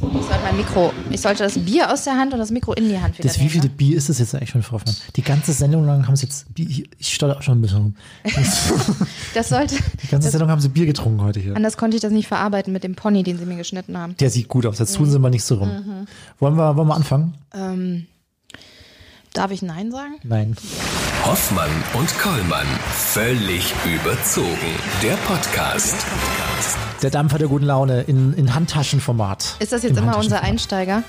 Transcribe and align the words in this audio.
Ich 0.00 0.24
sollte 0.24 0.42
mein 0.44 0.56
Mikro, 0.56 0.92
ich 1.10 1.20
sollte 1.20 1.42
das 1.42 1.58
Bier 1.58 1.92
aus 1.92 2.04
der 2.04 2.16
Hand 2.16 2.32
und 2.32 2.38
das 2.38 2.50
Mikro 2.50 2.72
in 2.74 2.88
die 2.88 2.98
Hand 3.00 3.18
wieder 3.18 3.28
Das, 3.28 3.38
wie 3.40 3.48
viele 3.48 3.64
nehmen, 3.64 3.76
Bier 3.76 3.96
ist 3.96 4.08
das 4.08 4.18
jetzt 4.18 4.34
eigentlich 4.34 4.50
schon, 4.50 4.62
Frau 4.62 4.74
Hoffmann? 4.74 4.94
Die 5.16 5.22
ganze 5.22 5.52
Sendung 5.52 5.84
lang 5.86 6.06
haben 6.06 6.16
sie 6.16 6.26
jetzt 6.26 6.52
Bier, 6.54 6.68
ich, 6.68 6.88
ich 6.98 7.14
stotter 7.14 7.36
auch 7.36 7.42
schon 7.42 7.58
ein 7.58 7.62
bisschen 7.62 7.78
rum. 7.78 7.94
ne? 8.24 8.30
Das 9.34 9.48
sollte, 9.48 9.76
Die 10.02 10.08
ganze 10.08 10.30
Sendung 10.30 10.50
haben 10.50 10.60
sie 10.60 10.68
Bier 10.68 10.86
getrunken 10.86 11.22
heute 11.22 11.40
hier. 11.40 11.56
anders 11.56 11.76
konnte 11.76 11.96
ich 11.96 12.02
das 12.02 12.12
nicht 12.12 12.28
verarbeiten 12.28 12.72
mit 12.72 12.84
dem 12.84 12.94
Pony, 12.94 13.22
den 13.22 13.38
sie 13.38 13.46
mir 13.46 13.56
geschnitten 13.56 13.96
haben. 13.98 14.16
Der 14.18 14.30
sieht 14.30 14.48
gut 14.48 14.64
aus, 14.66 14.78
jetzt 14.78 14.94
tun 14.94 15.06
sie 15.10 15.18
mal 15.18 15.30
nicht 15.30 15.44
so 15.44 15.56
rum. 15.56 15.68
Mhm. 15.68 16.06
Wollen, 16.38 16.56
wir, 16.56 16.76
wollen 16.76 16.88
wir 16.88 16.94
anfangen? 16.94 17.34
Ähm, 17.54 18.06
darf 19.38 19.52
ich 19.52 19.62
Nein 19.62 19.92
sagen? 19.92 20.14
Nein. 20.24 20.56
Hoffmann 21.24 21.70
und 21.94 22.18
Kollmann. 22.18 22.66
Völlig 22.90 23.72
überzogen. 23.86 24.48
Der 25.02 25.14
Podcast. 25.28 25.94
Der 27.02 27.10
Dampfer 27.10 27.38
der 27.38 27.46
guten 27.46 27.64
Laune 27.66 28.02
in, 28.02 28.34
in 28.34 28.54
Handtaschenformat. 28.54 29.56
Ist 29.60 29.72
das 29.72 29.84
jetzt 29.84 29.96
Im 29.96 30.04
immer 30.04 30.18
unser 30.18 30.42
Handtaschenformat. 30.42 30.42
Einsteiger? 30.44 31.02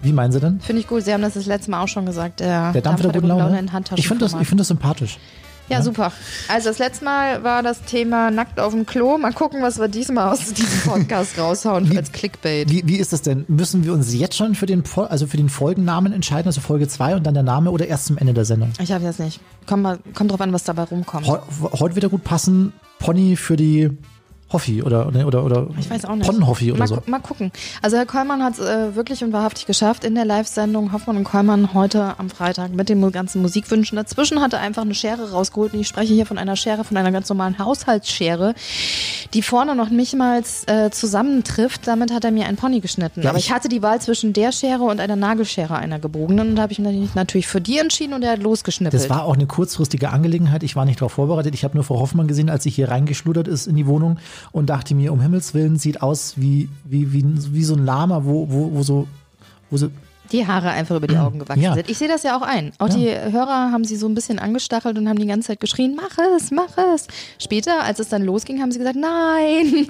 Wie 0.00 0.12
meinen 0.12 0.32
Sie 0.32 0.40
denn? 0.40 0.60
Finde 0.60 0.80
ich 0.80 0.88
gut. 0.88 1.02
Sie 1.04 1.12
haben 1.12 1.22
das 1.22 1.34
das 1.34 1.46
letzte 1.46 1.70
Mal 1.70 1.82
auch 1.82 1.88
schon 1.88 2.06
gesagt. 2.06 2.40
Der, 2.40 2.72
Der 2.72 2.80
Dampfer 2.82 3.04
der 3.04 3.12
guten 3.20 3.28
Laune? 3.28 3.58
in 3.58 3.70
ich 3.96 4.08
finde 4.08 4.24
das, 4.24 4.34
ich 4.40 4.48
find 4.48 4.60
das 4.60 4.68
sympathisch. 4.68 5.18
Ja, 5.68 5.82
super. 5.82 6.12
Also 6.48 6.68
das 6.68 6.78
letzte 6.78 7.04
Mal 7.04 7.42
war 7.42 7.62
das 7.62 7.82
Thema 7.82 8.30
nackt 8.30 8.60
auf 8.60 8.72
dem 8.72 8.86
Klo. 8.86 9.16
Mal 9.18 9.32
gucken, 9.32 9.62
was 9.62 9.78
wir 9.78 9.88
diesmal 9.88 10.32
aus 10.32 10.52
diesem 10.52 10.80
Podcast 10.90 11.38
raushauen 11.38 11.96
als 11.96 12.12
Clickbait. 12.12 12.70
Wie, 12.70 12.82
wie 12.86 12.96
ist 12.96 13.12
das 13.12 13.22
denn? 13.22 13.44
Müssen 13.48 13.84
wir 13.84 13.92
uns 13.92 14.12
jetzt 14.12 14.36
schon 14.36 14.54
für 14.54 14.66
den, 14.66 14.82
also 15.08 15.26
für 15.26 15.36
den 15.36 15.48
Folgennamen 15.48 16.12
entscheiden, 16.12 16.46
also 16.46 16.60
Folge 16.60 16.86
2 16.86 17.16
und 17.16 17.26
dann 17.26 17.34
der 17.34 17.42
Name 17.42 17.70
oder 17.70 17.86
erst 17.86 18.06
zum 18.06 18.18
Ende 18.18 18.34
der 18.34 18.44
Sendung? 18.44 18.72
Ich 18.80 18.92
habe 18.92 19.04
jetzt 19.04 19.20
nicht. 19.20 19.40
Komm 19.66 19.82
mal, 19.82 19.98
kommt 20.14 20.30
drauf 20.30 20.40
an, 20.40 20.52
was 20.52 20.64
dabei 20.64 20.82
rumkommt. 20.84 21.26
Heu, 21.26 21.38
heute 21.78 21.96
wieder 21.96 22.08
gut 22.10 22.24
passen, 22.24 22.72
Pony 22.98 23.36
für 23.36 23.56
die 23.56 23.90
Hoffi 24.54 24.82
oder, 24.82 25.06
oder, 25.08 25.26
oder, 25.26 25.44
oder 25.44 25.66
Ich 25.78 25.90
weiß 25.90 26.06
auch 26.06 26.14
nicht. 26.14 26.26
Ponnenhoffi 26.26 26.70
oder 26.70 26.78
mal, 26.78 26.86
so. 26.88 26.98
mal 27.06 27.18
gucken. 27.20 27.52
Also 27.82 27.96
Herr 27.98 28.06
Kollmann 28.06 28.42
hat 28.42 28.54
es 28.54 28.60
äh, 28.60 28.94
wirklich 28.96 29.22
und 29.22 29.32
wahrhaftig 29.32 29.66
geschafft 29.66 30.04
in 30.04 30.14
der 30.14 30.24
Live-Sendung 30.24 30.92
Hoffmann 30.92 31.16
und 31.18 31.24
Kollmann 31.24 31.74
heute 31.74 32.14
am 32.18 32.30
Freitag 32.30 32.72
mit 32.72 32.88
den 32.88 33.12
ganzen 33.12 33.42
Musikwünschen. 33.42 33.96
Dazwischen 33.96 34.40
hat 34.40 34.52
er 34.54 34.60
einfach 34.60 34.82
eine 34.82 34.94
Schere 34.94 35.32
rausgeholt 35.32 35.74
und 35.74 35.80
ich 35.80 35.88
spreche 35.88 36.14
hier 36.14 36.24
von 36.24 36.38
einer 36.38 36.56
Schere, 36.56 36.84
von 36.84 36.96
einer 36.96 37.12
ganz 37.12 37.28
normalen 37.28 37.58
Haushaltsschere, 37.58 38.54
die 39.34 39.42
vorne 39.42 39.74
noch 39.74 39.90
nicht 39.90 40.14
mal 40.16 40.42
äh, 40.66 40.90
zusammentrifft. 40.90 41.86
Damit 41.86 42.12
hat 42.12 42.24
er 42.24 42.30
mir 42.30 42.46
ein 42.46 42.56
Pony 42.56 42.80
geschnitten. 42.80 43.22
Ja, 43.22 43.30
Aber 43.30 43.38
ich- 43.38 43.46
ich 43.46 43.52
hatte 43.52 43.68
die 43.68 43.82
Wahl 43.82 44.00
zwischen 44.00 44.32
der 44.32 44.52
Schere 44.52 44.84
und 44.84 45.00
einer 45.00 45.16
Nagelschere, 45.16 45.74
einer 45.76 45.98
gebogenen. 45.98 46.50
Und 46.50 46.56
da 46.56 46.62
habe 46.62 46.72
ich 46.72 46.78
mich 46.78 47.14
natürlich 47.14 47.46
für 47.46 47.60
die 47.60 47.78
entschieden 47.78 48.14
und 48.14 48.22
er 48.22 48.32
hat 48.32 48.42
losgeschnippelt. 48.42 49.02
Das 49.02 49.10
war 49.10 49.24
auch 49.24 49.34
eine 49.34 49.46
kurzfristige 49.46 50.10
Angelegenheit. 50.10 50.62
Ich 50.62 50.76
war 50.76 50.84
nicht 50.84 51.00
darauf 51.00 51.12
vorbereitet. 51.12 51.54
Ich 51.54 51.64
habe 51.64 51.74
nur 51.74 51.84
Frau 51.84 51.98
Hoffmann 52.00 52.28
gesehen, 52.28 52.48
als 52.50 52.62
sie 52.62 52.70
hier 52.70 52.88
reingeschludert 52.90 53.48
ist 53.48 53.66
in 53.66 53.76
die 53.76 53.86
Wohnung 53.86 54.18
und 54.52 54.70
dachte 54.70 54.94
mir, 54.94 55.12
um 55.12 55.20
Himmels 55.20 55.54
Willen, 55.54 55.76
sieht 55.78 56.02
aus 56.02 56.34
wie, 56.36 56.68
wie, 56.84 57.12
wie, 57.12 57.24
wie 57.52 57.64
so 57.64 57.74
ein 57.74 57.84
Lama, 57.84 58.24
wo, 58.24 58.46
wo, 58.50 58.72
wo 58.72 58.82
so, 58.82 59.06
wo 59.70 59.76
so 59.76 59.88
die 60.32 60.46
Haare 60.46 60.70
einfach 60.70 60.96
über 60.96 61.06
die 61.06 61.18
Augen 61.18 61.38
gewachsen 61.38 61.62
Ja. 61.62 61.74
sind. 61.74 61.88
Ich 61.90 61.98
sehe 61.98 62.08
das 62.08 62.22
ja 62.22 62.34
auch 62.36 62.40
ein. 62.40 62.72
Auch 62.78 62.88
die 62.88 63.08
Hörer 63.10 63.70
haben 63.70 63.84
sie 63.84 63.94
so 63.94 64.08
ein 64.08 64.14
bisschen 64.14 64.38
angestachelt 64.38 64.96
und 64.96 65.06
haben 65.06 65.18
die 65.18 65.26
ganze 65.26 65.48
Zeit 65.48 65.60
geschrien, 65.60 65.94
mach 65.96 66.16
es, 66.36 66.50
mach 66.50 66.78
es. 66.94 67.06
Später, 67.38 67.82
als 67.84 67.98
es 67.98 68.08
dann 68.08 68.22
losging, 68.22 68.60
haben 68.62 68.72
sie 68.72 68.78
gesagt, 68.78 68.96
nein, 68.96 69.86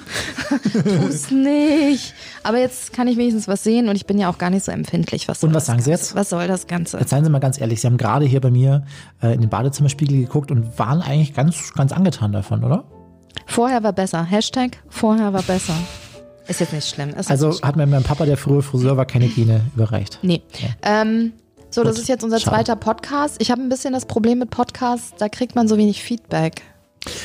tu's 0.72 1.30
nicht. 1.30 2.14
Aber 2.42 2.58
jetzt 2.58 2.92
kann 2.92 3.06
ich 3.06 3.16
wenigstens 3.16 3.46
was 3.46 3.62
sehen 3.62 3.88
und 3.88 3.94
ich 3.94 4.06
bin 4.06 4.18
ja 4.18 4.28
auch 4.28 4.36
gar 4.36 4.50
nicht 4.50 4.64
so 4.64 4.72
empfindlich. 4.72 5.28
Was 5.28 5.42
Und 5.44 5.54
was 5.54 5.66
sagen 5.66 5.80
Sie 5.80 5.90
Ganze? 5.90 6.02
jetzt? 6.08 6.14
Was 6.16 6.30
soll 6.30 6.48
das 6.48 6.66
Ganze? 6.66 6.98
Jetzt 6.98 7.10
seien 7.10 7.24
Sie 7.24 7.30
mal 7.30 7.38
ganz 7.38 7.60
ehrlich, 7.60 7.80
Sie 7.80 7.86
haben 7.86 7.96
gerade 7.96 8.26
hier 8.26 8.40
bei 8.40 8.50
mir 8.50 8.84
äh, 9.22 9.34
in 9.34 9.40
den 9.40 9.50
Badezimmerspiegel 9.50 10.18
geguckt 10.20 10.50
und 10.50 10.78
waren 10.80 11.00
eigentlich 11.00 11.32
ganz, 11.32 11.72
ganz 11.74 11.92
angetan 11.92 12.32
davon, 12.32 12.64
oder? 12.64 12.84
Vorher 13.46 13.82
war 13.82 13.92
besser. 13.92 14.24
Hashtag 14.24 14.78
vorher 14.88 15.32
war 15.32 15.42
besser. 15.42 15.74
Ist 16.46 16.60
jetzt 16.60 16.72
nicht 16.72 16.88
schlimm. 16.88 17.10
Ist 17.10 17.30
Also 17.30 17.48
nicht 17.48 17.58
schlimm. 17.58 17.68
hat 17.68 17.76
mir 17.76 17.86
mein 17.86 18.02
Papa, 18.02 18.26
der 18.26 18.36
frühe 18.36 18.62
Friseur 18.62 18.96
war, 18.96 19.06
keine 19.06 19.28
Gene 19.28 19.62
überreicht. 19.74 20.18
Nee. 20.22 20.42
Ähm, 20.82 21.32
so, 21.70 21.82
das 21.82 21.94
Gut. 21.94 22.02
ist 22.02 22.08
jetzt 22.08 22.22
unser 22.24 22.38
Schade. 22.38 22.56
zweiter 22.56 22.76
Podcast. 22.76 23.36
Ich 23.40 23.50
habe 23.50 23.60
ein 23.62 23.68
bisschen 23.68 23.92
das 23.94 24.06
Problem 24.06 24.38
mit 24.38 24.50
Podcasts, 24.50 25.14
da 25.18 25.28
kriegt 25.28 25.54
man 25.56 25.66
so 25.68 25.76
wenig 25.78 26.02
Feedback. 26.02 26.62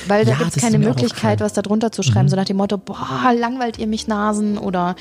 Weil 0.07 0.25
da 0.25 0.31
Ja, 0.31 0.38
gibt 0.38 0.56
es 0.56 0.62
keine 0.62 0.79
Möglichkeit. 0.79 1.40
Mhm. 1.40 1.44
was 1.44 1.53
da 1.53 1.62
drunter 1.62 1.91
zu 1.91 2.03
schreiben, 2.03 2.29
so 2.29 2.35
nach 2.35 2.45
dem 2.45 2.57
Motto, 2.57 2.78
boah, 2.78 3.34
langweilt 3.38 3.78
ihr 3.78 3.88
mich 3.88 4.07
Nasen 4.07 4.57
oder 4.57 4.95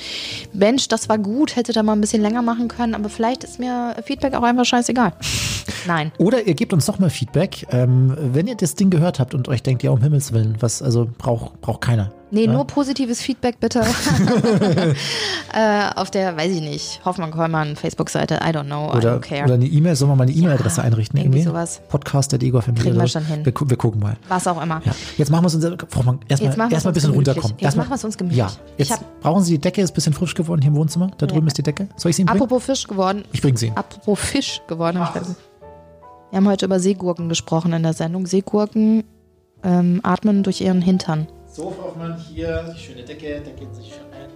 Mensch, 0.52 0.88
das 0.88 1.08
war 1.08 1.18
gut, 1.18 1.56
hätte 1.56 1.72
da 1.72 1.82
mal 1.82 1.92
ein 1.92 2.00
bisschen 2.00 2.22
länger 2.22 2.42
machen 2.42 2.68
können, 2.68 2.94
aber 2.94 3.08
vielleicht 3.08 3.44
ist 3.44 3.58
mir 3.58 3.96
Feedback 4.04 4.34
auch 4.34 4.42
einfach 4.42 4.64
scheißegal. 4.64 5.12
Nein. 5.86 6.12
Oder 6.18 6.46
ihr 6.46 6.54
gebt 6.54 6.72
uns 6.72 6.86
doch 6.86 6.98
mal 6.98 7.10
Feedback, 7.10 7.66
ähm, 7.70 8.16
wenn 8.18 8.46
ihr 8.46 8.56
das 8.56 8.74
Ding 8.74 8.90
gehört 8.90 9.18
habt 9.20 9.34
und 9.34 9.48
euch 9.48 9.62
denkt, 9.62 9.82
ja, 9.82 9.90
um 9.90 10.00
Himmels 10.02 10.32
Willen, 10.32 10.56
was, 10.60 10.82
also 10.82 11.08
braucht 11.18 11.60
braucht 11.60 11.80
keiner. 11.80 12.12
Nee, 12.30 12.46
nur 12.46 12.66
positives 12.66 13.20
Feedback 13.22 13.58
bitte. 13.60 13.80
äh, 15.54 15.90
auf 15.96 16.10
der, 16.10 16.36
weiß 16.36 16.52
ich 16.52 16.60
nicht, 16.60 17.00
Hoffmann-Kollmann, 17.04 17.76
Facebook-Seite, 17.76 18.36
I 18.44 18.48
don't 18.50 18.64
know, 18.66 18.92
I 18.92 18.96
Oder, 18.98 19.16
don't 19.16 19.20
care. 19.20 19.44
oder 19.44 19.54
eine 19.54 19.66
E-Mail, 19.66 19.96
sollen 19.96 20.10
wir 20.10 20.16
mal 20.16 20.24
eine 20.24 20.32
E-Mail-Adresse 20.32 20.82
einrichten? 20.82 21.18
irgendwie 21.18 21.42
sowas. 21.42 21.80
Podcast 21.88 22.32
der 22.32 22.42
Ego 22.42 22.60
Kriegen 22.60 22.96
wir 22.98 23.08
schon 23.08 23.24
hin. 23.24 23.44
Wir, 23.44 23.52
wir 23.56 23.76
gucken 23.76 24.00
mal. 24.00 24.16
was 24.28 24.46
auch 24.46 24.62
immer. 24.62 24.82
Ja. 24.84 24.92
Jetzt 25.16 25.30
machen 25.30 25.44
wir 25.44 25.46
es 25.48 25.54
uns, 25.54 25.64
erstmal 25.64 26.18
Jetzt 26.28 26.40
machen 26.56 26.58
wir 26.58 26.66
es 26.66 26.72
erstmal 26.72 26.90
ein 26.90 26.94
bisschen 26.94 27.12
gemütlich. 27.12 27.36
runterkommen. 27.36 27.56
Jetzt 27.58 27.64
Erstmal- 27.64 27.84
machen 27.84 27.90
wir 27.90 27.96
es 27.96 28.04
uns 28.04 28.18
gemütlich. 28.18 28.38
Ja, 28.38 28.50
jetzt 28.76 28.90
hab- 28.92 29.20
brauchen 29.20 29.42
Sie 29.44 29.52
die 29.54 29.60
Decke, 29.60 29.80
ist 29.80 29.90
ein 29.90 29.94
bisschen 29.94 30.12
frisch 30.12 30.34
geworden 30.34 30.60
hier 30.60 30.70
im 30.70 30.76
Wohnzimmer. 30.76 31.10
Da 31.18 31.26
drüben 31.26 31.46
ist 31.46 31.56
die 31.58 31.62
Decke. 31.62 31.88
Soll 31.96 32.10
ich 32.10 32.16
sie 32.16 32.22
Ihnen 32.22 32.26
bringen? 32.26 32.42
Apropos 32.42 32.64
Fisch 32.64 32.86
geworden. 32.86 33.24
Ich 33.32 33.40
bringe 33.42 33.56
sie 33.56 33.66
Ihnen. 33.68 33.76
Apropos 33.76 34.18
Fisch 34.18 34.60
geworden. 34.68 34.98
vergessen. 35.04 35.36
Wir 36.30 36.36
haben 36.36 36.48
heute 36.48 36.66
über 36.66 36.78
Seegurken 36.78 37.28
gesprochen 37.30 37.72
in 37.72 37.82
der 37.82 37.94
Sendung. 37.94 38.26
Seegurken 38.26 39.04
ähm, 39.64 40.00
atmen 40.02 40.42
durch 40.42 40.60
ihren 40.60 40.82
Hintern. 40.82 41.26
So, 41.58 41.70
Frau 41.72 41.86
Hoffmann, 41.86 42.16
hier, 42.16 42.72
die 42.72 42.78
schöne 42.80 43.02
Decke, 43.02 43.42
da 43.44 43.50
geht 43.50 43.74
sich 43.74 43.88
schon 43.88 44.04
ein. 44.12 44.30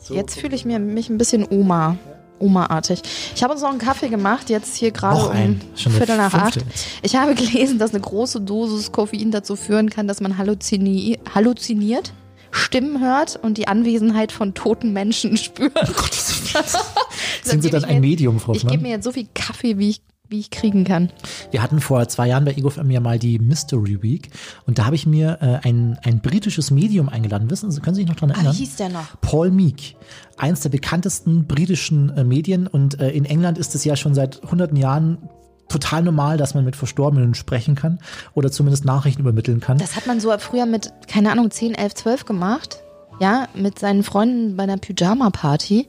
So, 0.00 0.14
Jetzt 0.14 0.38
fühle 0.38 0.54
ich 0.54 0.64
mir, 0.64 0.78
mich 0.78 1.10
ein 1.10 1.18
bisschen 1.18 1.44
Oma. 1.50 1.96
Oma-artig. 2.38 3.02
Ich 3.34 3.42
habe 3.42 3.54
uns 3.54 3.62
noch 3.62 3.70
einen 3.70 3.80
Kaffee 3.80 4.08
gemacht, 4.08 4.50
jetzt 4.50 4.76
hier 4.76 4.92
gerade 4.92 5.30
um 5.30 5.60
Viertel 5.74 6.16
nach 6.16 6.32
acht. 6.32 6.64
Ich 7.02 7.16
habe 7.16 7.34
gelesen, 7.34 7.80
dass 7.80 7.90
eine 7.90 8.00
große 8.00 8.40
Dosis 8.40 8.92
Koffein 8.92 9.32
dazu 9.32 9.56
führen 9.56 9.90
kann, 9.90 10.06
dass 10.06 10.20
man 10.20 10.38
halluzini 10.38 11.18
halluziniert, 11.34 12.12
Stimmen 12.52 13.00
hört 13.00 13.36
und 13.42 13.58
die 13.58 13.66
Anwesenheit 13.66 14.30
von 14.30 14.54
toten 14.54 14.92
Menschen 14.92 15.36
spürt. 15.36 15.72
Sind 17.42 17.64
Sie 17.64 17.70
dann 17.70 17.82
ein 17.82 18.00
Medium, 18.00 18.38
Frau 18.38 18.52
Ich 18.54 18.64
gebe 18.64 18.80
mir 18.80 18.90
jetzt 18.90 19.04
so 19.04 19.10
viel 19.10 19.26
Kaffee, 19.34 19.76
wie 19.78 19.90
ich, 19.90 20.02
wie 20.28 20.40
ich 20.40 20.50
kriegen 20.50 20.84
kann. 20.84 21.10
Wir 21.50 21.62
hatten 21.62 21.80
vor 21.80 22.08
zwei 22.08 22.28
Jahren 22.28 22.44
bei 22.46 22.52
Ego 22.52 22.70
FM 22.70 22.90
ja 22.90 23.00
mal 23.00 23.18
die 23.18 23.38
Mystery 23.38 24.02
Week 24.02 24.30
und 24.66 24.78
da 24.78 24.86
habe 24.86 24.96
ich 24.96 25.06
mir 25.06 25.38
äh, 25.42 25.66
ein, 25.68 25.98
ein 26.02 26.20
britisches 26.20 26.70
Medium 26.70 27.10
eingeladen. 27.10 27.50
Wissen 27.50 27.70
Sie, 27.70 27.80
können 27.80 27.94
Sie 27.94 28.02
sich 28.02 28.08
noch 28.08 28.16
daran 28.16 28.30
Ah, 28.30 28.34
erinnern? 28.36 28.54
wie 28.54 28.58
hieß 28.58 28.76
der 28.76 28.88
noch? 28.88 29.20
Paul 29.20 29.50
Meek, 29.50 29.96
eins 30.38 30.60
der 30.60 30.70
bekanntesten 30.70 31.46
britischen 31.46 32.08
äh, 32.16 32.24
Medien 32.24 32.66
und 32.66 32.98
äh, 33.00 33.10
in 33.10 33.26
England 33.26 33.58
ist 33.58 33.74
es 33.74 33.84
ja 33.84 33.96
schon 33.96 34.14
seit 34.14 34.40
hunderten 34.50 34.76
Jahren 34.78 35.18
total 35.68 36.02
normal, 36.02 36.36
dass 36.38 36.54
man 36.54 36.64
mit 36.64 36.76
Verstorbenen 36.76 37.34
sprechen 37.34 37.74
kann 37.74 37.98
oder 38.32 38.50
zumindest 38.50 38.84
Nachrichten 38.86 39.20
übermitteln 39.22 39.60
kann. 39.60 39.76
Das 39.78 39.94
hat 39.96 40.06
man 40.06 40.20
so 40.20 40.32
früher 40.38 40.64
mit, 40.66 40.90
keine 41.06 41.32
Ahnung, 41.32 41.50
10, 41.50 41.74
11, 41.74 41.94
12 41.94 42.24
gemacht. 42.24 42.80
Ja, 43.20 43.46
mit 43.54 43.78
seinen 43.78 44.02
Freunden 44.02 44.56
bei 44.56 44.64
einer 44.64 44.76
Pyjama-Party. 44.76 45.86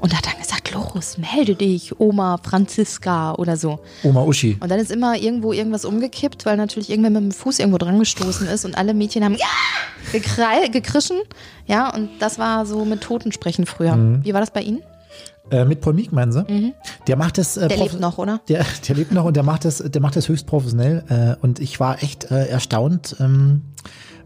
Und 0.00 0.16
hat 0.16 0.26
dann 0.26 0.40
gesagt, 0.40 0.72
Loris, 0.72 1.18
melde 1.18 1.54
dich, 1.54 1.98
Oma 2.00 2.38
Franziska 2.42 3.34
oder 3.34 3.56
so. 3.56 3.78
Oma 4.02 4.22
Uschi. 4.22 4.56
Und 4.60 4.68
dann 4.70 4.80
ist 4.80 4.90
immer 4.90 5.16
irgendwo 5.16 5.52
irgendwas 5.52 5.84
umgekippt, 5.84 6.44
weil 6.46 6.56
natürlich 6.56 6.90
irgendwer 6.90 7.10
mit 7.10 7.22
dem 7.22 7.32
Fuß 7.32 7.60
irgendwo 7.60 7.78
dran 7.78 7.98
gestoßen 7.98 8.48
ist 8.48 8.64
und 8.64 8.76
alle 8.76 8.92
Mädchen 8.92 9.24
haben 9.24 9.36
ja, 9.36 10.68
gekrischen. 10.70 11.18
Ja, 11.66 11.94
und 11.94 12.10
das 12.18 12.38
war 12.38 12.66
so 12.66 12.84
mit 12.84 13.00
Totensprechen 13.02 13.66
früher. 13.66 13.96
Mhm. 13.96 14.24
Wie 14.24 14.34
war 14.34 14.40
das 14.40 14.50
bei 14.50 14.62
Ihnen? 14.62 14.82
Äh, 15.50 15.64
mit 15.64 15.80
Paul 15.80 15.92
Meek 15.92 16.10
meinen 16.10 16.32
Sie? 16.32 16.74
Der 17.06 17.16
macht 17.16 17.38
das. 17.38 17.56
Äh, 17.56 17.68
Der 17.68 17.76
lebt 17.76 18.00
noch, 18.00 18.18
oder? 18.18 18.40
Der, 18.48 18.64
der 18.88 18.96
lebt 18.96 19.12
noch 19.12 19.24
und 19.24 19.36
der 19.36 19.42
macht 19.42 19.64
das, 19.64 19.78
der 19.78 20.00
macht 20.02 20.16
das 20.16 20.28
höchst 20.28 20.46
professionell. 20.46 21.04
Äh, 21.08 21.44
und 21.44 21.60
ich 21.60 21.78
war 21.80 22.02
echt 22.02 22.30
äh, 22.30 22.46
erstaunt, 22.46 23.16
ähm, 23.20 23.62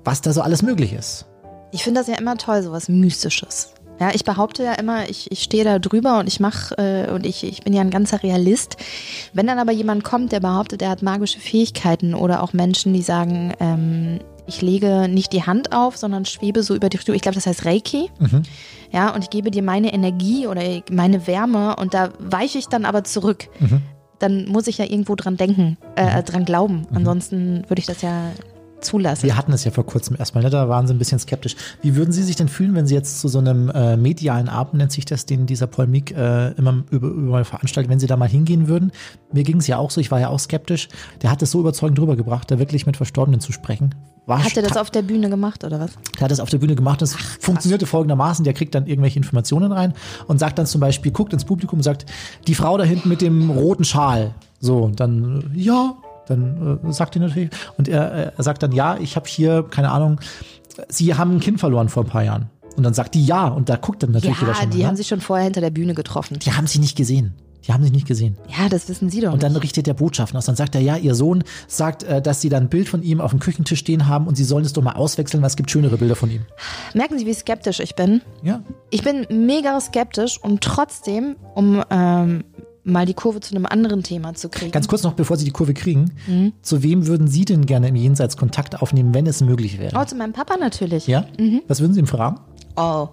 was 0.05 0.23
da 0.23 0.33
so 0.33 0.41
alles 0.41 0.63
möglich 0.63 0.93
ist. 0.93 1.27
Ich 1.71 1.85
finde 1.85 2.01
das 2.01 2.09
ja 2.09 2.17
immer 2.17 2.37
toll, 2.37 2.63
sowas 2.63 2.89
Mystisches. 2.89 3.75
Ja, 4.01 4.11
ich 4.15 4.25
behaupte 4.25 4.63
ja 4.63 4.75
immer, 4.75 5.09
ich, 5.11 5.31
ich 5.33 5.43
stehe 5.43 5.65
da 5.65 5.79
drüber 5.81 6.21
und 6.21 6.29
ich 6.29 6.39
mache 6.39 6.77
äh, 6.79 7.11
und 7.11 7.27
ich, 7.27 7.43
ich 7.43 7.63
bin 7.63 7.73
ja 7.73 7.81
ein 7.81 7.91
ganzer 7.91 8.23
Realist. 8.23 8.77
Wenn 9.33 9.49
dann 9.49 9.59
aber 9.59 9.73
jemand 9.73 10.05
kommt, 10.05 10.31
der 10.31 10.41
behauptet, 10.41 10.83
er 10.83 10.91
hat 10.91 11.03
magische 11.03 11.41
Fähigkeiten 11.41 12.15
oder 12.15 12.43
auch 12.43 12.53
Menschen, 12.53 12.93
die 12.93 13.03
sagen, 13.03 13.53
ähm, 13.59 14.21
ich 14.47 14.63
lege 14.63 15.09
nicht 15.09 15.33
die 15.33 15.43
Hand 15.43 15.73
auf, 15.73 15.97
sondern 15.97 16.25
schwebe 16.25 16.63
so 16.63 16.75
über 16.75 16.89
die 16.89 16.99
Tür. 16.99 17.15
Ich 17.15 17.23
glaube, 17.23 17.35
das 17.35 17.47
heißt 17.47 17.67
Reiki. 17.67 18.09
Ja, 18.93 19.15
und 19.15 19.23
ich 19.25 19.31
gebe 19.31 19.51
dir 19.51 19.63
meine 19.63 19.93
Energie 19.93 20.47
oder 20.47 20.63
meine 20.91 21.27
Wärme 21.27 21.77
und 21.77 21.93
da 21.93 22.11
weiche 22.19 22.57
ich 22.59 22.69
dann 22.69 22.85
aber 22.85 23.05
zurück. 23.05 23.49
Dann 24.21 24.47
muss 24.47 24.67
ich 24.67 24.79
ja 24.79 24.85
irgendwo 24.85 25.17
dran 25.17 25.37
denken, 25.37 25.77
äh, 25.97 26.23
dran 26.23 26.45
glauben. 26.45 26.87
Ansonsten 26.95 27.65
würde 27.69 27.81
ich 27.81 27.87
das 27.87 28.01
ja 28.01 28.31
zulassen. 28.81 29.25
Wir 29.25 29.37
hatten 29.37 29.53
es 29.53 29.65
ja 29.65 29.71
vor 29.71 29.87
kurzem 29.87 30.17
erstmal, 30.19 30.45
ne? 30.45 30.51
da 30.51 30.69
waren 30.69 30.87
Sie 30.87 30.95
ein 30.95 30.99
bisschen 30.99 31.19
skeptisch. 31.19 31.57
Wie 31.83 31.97
würden 31.97 32.13
Sie 32.13 32.23
sich 32.23 32.37
denn 32.37 32.49
fühlen, 32.49 32.75
wenn 32.75 32.87
Sie 32.87 32.95
jetzt 32.95 33.21
zu 33.21 33.29
so 33.29 33.39
einem 33.39 33.71
äh, 33.71 33.97
medialen 33.97 34.49
Abend, 34.49 34.75
nennt 34.75 34.93
sich 34.93 35.05
das, 35.05 35.27
den 35.27 35.47
dieser 35.47 35.67
Paul 35.67 35.87
Meek 35.87 36.17
äh, 36.17 36.53
immer 36.53 36.85
über, 36.91 37.09
überall 37.09 37.45
veranstaltet, 37.45 37.91
wenn 37.91 38.01
Sie 38.01 38.07
da 38.07 38.17
mal 38.17 38.29
hingehen 38.29 38.69
würden? 38.69 38.93
Mir 39.33 39.43
ging 39.43 39.59
es 39.59 39.67
ja 39.67 39.79
auch 39.79 39.91
so, 39.91 40.01
ich 40.01 40.11
war 40.11 40.21
ja 40.21 40.29
auch 40.29 40.39
skeptisch. 40.39 40.89
Der 41.23 41.31
hat 41.31 41.43
es 41.43 41.51
so 41.51 41.61
überzeugend 41.61 41.99
drüber 41.99 42.17
gebracht, 42.17 42.51
da 42.51 42.59
wirklich 42.59 42.87
mit 42.87 42.97
Verstorbenen 42.97 43.41
zu 43.41 43.53
sprechen. 43.53 43.95
war 44.27 44.43
Hat 44.45 44.57
er 44.57 44.63
das 44.63 44.77
auf 44.77 44.91
der 44.91 45.03
Bühne 45.03 45.29
gemacht 45.31 45.65
oder 45.65 45.81
was? 45.81 45.91
der 46.17 46.25
hat 46.25 46.31
das 46.31 46.41
auf 46.41 46.51
der 46.51 46.59
Bühne 46.59 46.75
gemacht. 46.75 47.03
Das 47.03 47.15
funktionierte 47.15 47.87
folgendermaßen. 47.87 48.45
Der 48.45 48.55
kriegt 48.55 48.75
dann 48.75 48.87
irgendwelche 48.87 49.19
Informationen 49.19 49.73
rein 49.73 49.95
und 50.27 50.39
sagt 50.39 50.59
dann 50.59 50.67
zum 50.67 50.81
Beispiel, 50.81 51.13
guckt 51.13 51.33
ins 51.33 51.45
Publikum 51.45 51.81
und 51.81 51.83
sagt, 51.83 52.07
die 52.47 52.55
Frau 52.55 52.79
da 52.79 52.85
hinten 52.85 53.09
mit 53.09 53.21
dem 53.21 53.51
roten 53.51 53.85
Schal. 53.85 54.35
So, 54.61 54.79
und 54.79 54.99
dann, 55.01 55.53
äh, 55.55 55.61
ja, 55.61 55.95
dann 56.29 56.81
äh, 56.85 56.93
sagt 56.93 57.17
er 57.17 57.23
natürlich. 57.23 57.51
Und 57.77 57.89
er, 57.89 58.13
äh, 58.13 58.33
er 58.37 58.43
sagt 58.43 58.63
dann, 58.63 58.73
ja, 58.73 58.97
ich 58.99 59.17
habe 59.17 59.29
hier, 59.29 59.65
keine 59.69 59.91
Ahnung, 59.91 60.21
Sie 60.89 61.15
haben 61.15 61.33
ein 61.37 61.41
Kind 61.41 61.59
verloren 61.59 61.89
vor 61.89 62.05
ein 62.05 62.09
paar 62.09 62.23
Jahren. 62.23 62.51
Und 62.77 62.85
dann 62.85 62.95
sagt 62.95 63.15
die 63.15 63.27
ja. 63.27 63.49
Und 63.49 63.69
da 63.69 63.77
guckt 63.77 64.03
dann 64.05 64.13
natürlich 64.13 64.39
jeder 64.39 64.53
Ja, 64.53 64.59
schon 64.61 64.71
die 64.71 64.79
mal, 64.79 64.85
haben 64.87 64.93
ne? 64.93 64.97
sich 64.99 65.09
schon 65.09 65.21
vorher 65.21 65.45
hinter 65.45 65.61
der 65.61 65.71
Bühne 65.71 65.95
getroffen. 65.95 66.39
Die 66.39 66.53
haben 66.53 66.69
sie 66.69 66.79
nicht 66.79 66.97
gesehen. 66.97 67.35
Die 67.67 67.73
haben 67.73 67.83
sich 67.83 67.93
nicht 67.93 68.07
gesehen. 68.07 68.37
Ja, 68.57 68.69
das 68.69 68.89
wissen 68.89 69.11
Sie 69.11 69.21
doch 69.21 69.33
Und 69.33 69.43
dann 69.43 69.53
nicht. 69.53 69.63
richtet 69.65 69.89
der 69.89 69.95
Botschaften 69.95 70.39
aus. 70.39 70.47
Dann 70.47 70.55
sagt 70.55 70.77
er, 70.77 70.81
ja, 70.81 70.97
ihr 70.97 71.15
Sohn 71.17 71.43
sagt, 71.67 72.05
äh, 72.05 72.23
dass 72.23 72.41
sie 72.41 72.49
dann 72.49 72.65
ein 72.65 72.69
Bild 72.69 72.89
von 72.89 73.03
ihm 73.03 73.21
auf 73.21 73.33
dem 73.33 73.41
Küchentisch 73.41 73.81
stehen 73.81 74.07
haben 74.07 74.27
und 74.29 74.37
sie 74.37 74.45
sollen 74.45 74.65
es 74.65 74.73
doch 74.73 74.83
mal 74.83 74.95
auswechseln, 74.95 75.43
weil 75.43 75.49
es 75.49 75.57
gibt 75.57 75.71
schönere 75.71 75.99
Bilder 75.99 76.15
von 76.15 76.31
ihm. 76.31 76.43
Merken 76.95 77.19
Sie, 77.19 77.27
wie 77.27 77.35
skeptisch 77.35 77.81
ich 77.81 77.97
bin? 77.97 78.23
Ja. 78.43 78.63
Ich 78.91 79.03
bin 79.03 79.27
mega 79.29 79.79
skeptisch 79.81 80.39
und 80.41 80.63
trotzdem, 80.63 81.35
um 81.57 81.83
ähm, 81.91 82.45
mal 82.85 83.05
die 83.07 83.15
Kurve 83.15 83.41
zu 83.41 83.55
einem 83.55 83.67
anderen 83.67 84.03
Thema 84.03 84.35
zu 84.35 84.49
kriegen. 84.49 84.71
Ganz 84.73 84.89
kurz 84.89 85.03
noch, 85.03 85.13
bevor 85.15 85.37
Sie 85.37 85.45
die 85.45 85.51
Kurve 85.51 85.75
kriegen. 85.75 86.13
Mhm. 86.27 86.53
Zu 86.63 86.83
wem 86.83 87.07
würden 87.07 87.29
Sie 87.29 87.45
denn 87.45 87.67
gerne 87.67 87.89
im 87.89 87.97
Jenseits 87.97 88.37
Kontakt 88.37 88.81
aufnehmen, 88.81 89.13
wenn 89.15 89.27
es 89.27 89.41
möglich 89.43 89.79
wäre? 89.79 89.97
oh, 90.01 90.05
zu 90.05 90.15
meinem 90.17 90.33
Papa 90.33 90.57
natürlich. 90.57 91.07
Ja? 91.07 91.27
Mhm. 91.39 91.63
Was 91.69 91.81
würden 91.81 91.93
Sie 91.95 92.01
ihm 92.01 92.07
fragen? 92.07 92.41
Oh. 92.77 93.09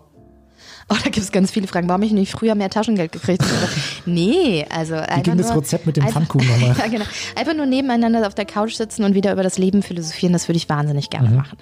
Oh, 0.88 0.94
da 0.94 1.10
gibt 1.10 1.18
es 1.18 1.32
ganz 1.32 1.50
viele 1.50 1.66
Fragen. 1.66 1.90
Warum 1.90 2.04
ich 2.04 2.12
nicht 2.12 2.32
früher 2.32 2.54
mehr 2.54 2.70
Taschengeld 2.70 3.12
gekriegt 3.12 3.42
habe? 3.42 3.72
nee, 4.06 4.66
also 4.70 4.94
Wie 4.94 5.22
ging 5.24 5.36
das 5.36 5.48
nur, 5.48 5.58
Rezept 5.58 5.88
mit 5.88 5.98
dem 5.98 6.04
einfach- 6.06 6.22
Pfannkuchen 6.22 6.48
nochmal? 6.48 6.76
ja, 6.80 6.88
genau. 6.88 7.06
Einfach 7.36 7.56
nur 7.56 7.66
nebeneinander 7.66 8.26
auf 8.28 8.36
der 8.36 8.46
Couch 8.46 8.76
sitzen 8.76 9.04
und 9.04 9.16
wieder 9.16 9.34
über 9.34 9.42
das 9.42 9.58
Leben 9.58 9.82
philosophieren, 9.82 10.32
das 10.34 10.48
würde 10.48 10.58
ich 10.58 10.70
wahnsinnig 10.70 11.10
gerne 11.10 11.30
Mhm. 11.30 11.36
machen. 11.38 11.58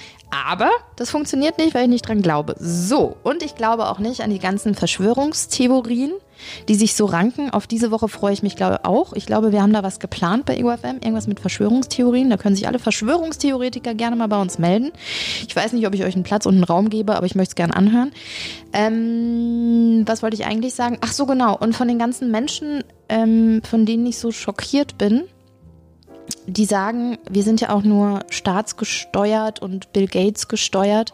Aber 0.49 0.69
das 0.97 1.09
funktioniert 1.09 1.57
nicht, 1.57 1.73
weil 1.73 1.83
ich 1.83 1.89
nicht 1.89 2.05
dran 2.05 2.21
glaube. 2.21 2.55
So, 2.59 3.15
und 3.23 3.43
ich 3.43 3.55
glaube 3.55 3.87
auch 3.87 3.99
nicht 3.99 4.19
an 4.21 4.29
die 4.29 4.39
ganzen 4.39 4.75
Verschwörungstheorien, 4.75 6.11
die 6.67 6.75
sich 6.75 6.95
so 6.95 7.05
ranken. 7.05 7.49
Auf 7.49 7.67
diese 7.67 7.91
Woche 7.91 8.07
freue 8.07 8.33
ich 8.33 8.43
mich, 8.43 8.55
glaube 8.55 8.79
ich, 8.79 8.85
auch. 8.85 9.13
Ich 9.13 9.25
glaube, 9.25 9.51
wir 9.51 9.61
haben 9.61 9.73
da 9.73 9.83
was 9.83 9.99
geplant 9.99 10.45
bei 10.45 10.55
EgoFM, 10.57 10.97
irgendwas 11.01 11.27
mit 11.27 11.39
Verschwörungstheorien. 11.39 12.29
Da 12.29 12.37
können 12.37 12.55
sich 12.55 12.67
alle 12.67 12.79
Verschwörungstheoretiker 12.79 13.93
gerne 13.93 14.15
mal 14.15 14.27
bei 14.27 14.41
uns 14.41 14.59
melden. 14.59 14.91
Ich 15.47 15.55
weiß 15.55 15.73
nicht, 15.73 15.87
ob 15.87 15.93
ich 15.93 16.03
euch 16.03 16.15
einen 16.15 16.23
Platz 16.23 16.45
und 16.45 16.55
einen 16.55 16.63
Raum 16.63 16.89
gebe, 16.89 17.15
aber 17.15 17.25
ich 17.25 17.35
möchte 17.35 17.51
es 17.51 17.55
gerne 17.55 17.75
anhören. 17.75 18.11
Ähm, 18.73 20.03
was 20.05 20.23
wollte 20.23 20.35
ich 20.35 20.45
eigentlich 20.45 20.73
sagen? 20.73 20.97
Ach 21.01 21.11
so, 21.11 21.25
genau. 21.25 21.57
Und 21.57 21.75
von 21.75 21.87
den 21.87 21.99
ganzen 21.99 22.31
Menschen, 22.31 22.83
ähm, 23.09 23.61
von 23.63 23.85
denen 23.85 24.05
ich 24.05 24.17
so 24.17 24.31
schockiert 24.31 24.97
bin, 24.97 25.23
die 26.47 26.65
sagen, 26.65 27.17
wir 27.29 27.43
sind 27.43 27.61
ja 27.61 27.69
auch 27.69 27.83
nur 27.83 28.19
staatsgesteuert 28.29 29.61
und 29.61 29.93
Bill 29.93 30.07
Gates 30.07 30.47
gesteuert. 30.47 31.13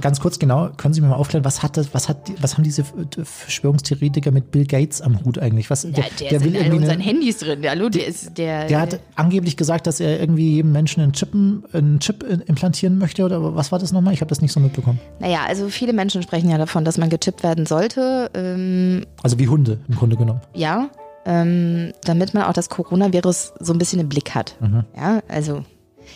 Ganz 0.00 0.20
kurz 0.20 0.38
genau, 0.38 0.70
können 0.76 0.94
Sie 0.94 1.00
mir 1.00 1.08
mal 1.08 1.16
aufklären, 1.16 1.44
was 1.44 1.62
hat 1.62 1.76
das, 1.76 1.92
was 1.94 2.08
hat, 2.08 2.18
was 2.40 2.54
haben 2.54 2.62
diese 2.64 2.82
äh, 2.82 3.24
Verschwörungstheoretiker 3.24 4.30
mit 4.30 4.50
Bill 4.50 4.66
Gates 4.66 5.00
am 5.00 5.24
Hut 5.24 5.38
eigentlich? 5.38 5.70
Was, 5.70 5.82
der, 5.82 5.92
der, 5.92 6.04
ist 6.04 6.20
in 6.20 6.32
all 6.32 6.44
irgendwie 6.62 6.76
unseren 6.76 6.90
eine- 6.92 7.02
Handys 7.02 7.38
drin. 7.38 7.62
Hallo, 7.68 7.88
der 7.88 8.06
ist 8.06 8.36
der. 8.38 8.66
der 8.66 8.80
hat 8.80 9.00
angeblich 9.16 9.56
gesagt, 9.56 9.86
dass 9.86 10.00
er 10.00 10.20
irgendwie 10.20 10.54
jedem 10.56 10.72
Menschen 10.72 11.02
einen, 11.02 11.12
Chippen, 11.12 11.64
einen 11.72 11.98
Chip 12.00 12.22
in- 12.22 12.40
implantieren 12.42 12.98
möchte 12.98 13.24
oder 13.24 13.54
was 13.56 13.72
war 13.72 13.78
das 13.78 13.92
nochmal? 13.92 14.14
Ich 14.14 14.20
habe 14.20 14.28
das 14.28 14.40
nicht 14.40 14.52
so 14.52 14.60
mitbekommen. 14.60 15.00
naja, 15.18 15.40
also 15.46 15.68
viele 15.68 15.92
Menschen 15.92 16.22
sprechen 16.22 16.50
ja 16.50 16.58
davon, 16.58 16.84
dass 16.84 16.98
man 16.98 17.08
gechippt 17.08 17.42
werden 17.42 17.66
sollte. 17.66 18.30
Ähm, 18.34 19.04
Also 19.22 19.38
wie 19.38 19.48
Hunde 19.48 19.78
im 19.88 19.94
Grunde 19.96 20.16
genommen. 20.16 20.40
ja, 20.54 20.88
ähm, 21.28 21.92
damit 22.04 22.32
man 22.32 22.44
auch 22.44 22.54
das 22.54 22.70
Coronavirus 22.70 23.52
so 23.60 23.72
ein 23.74 23.78
bisschen 23.78 24.00
im 24.00 24.08
Blick 24.08 24.34
hat. 24.34 24.56
Ja, 24.96 25.20
also, 25.28 25.62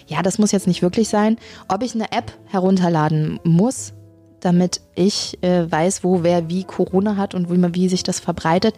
ja, 0.07 0.23
das 0.23 0.39
muss 0.39 0.53
jetzt 0.53 0.67
nicht 0.67 0.81
wirklich 0.81 1.11
sein. 1.11 1.37
Ob 1.69 1.83
ich 1.83 1.95
eine 1.95 2.11
App 2.13 2.33
herunterladen 2.47 3.39
muss, 3.45 3.93
damit 4.41 4.81
ich 4.95 5.39
äh, 5.43 5.71
weiß, 5.71 6.03
wo 6.03 6.23
wer 6.23 6.49
wie 6.49 6.65
Corona 6.65 7.17
hat 7.17 7.35
und 7.35 7.53
wie, 7.53 7.59
man, 7.59 7.75
wie 7.75 7.91
sich 7.91 8.03
das 8.03 8.21
verbreitet, 8.21 8.75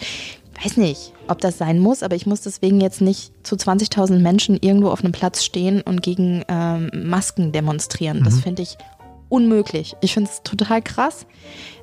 weiß 0.63 0.77
nicht, 0.77 1.13
ob 1.29 1.41
das 1.41 1.57
sein 1.57 1.79
muss, 1.79 2.03
aber 2.03 2.17
ich 2.17 2.27
muss 2.27 2.41
deswegen 2.41 2.81
jetzt 2.81 3.01
nicht 3.01 3.33
zu 3.47 3.55
20.000 3.55 4.19
Menschen 4.19 4.59
irgendwo 4.61 4.91
auf 4.91 5.03
einem 5.03 5.13
Platz 5.13 5.45
stehen 5.45 5.83
und 5.83 6.03
gegen 6.03 6.43
ähm, 6.49 6.91
Masken 6.93 7.53
demonstrieren. 7.53 8.23
Das 8.25 8.41
finde 8.41 8.63
ich 8.63 8.77
unmöglich. 9.29 9.95
Ich 10.01 10.15
finde 10.15 10.31
es 10.31 10.43
total 10.43 10.83
krass. 10.83 11.27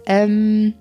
Ähm, 0.05 0.73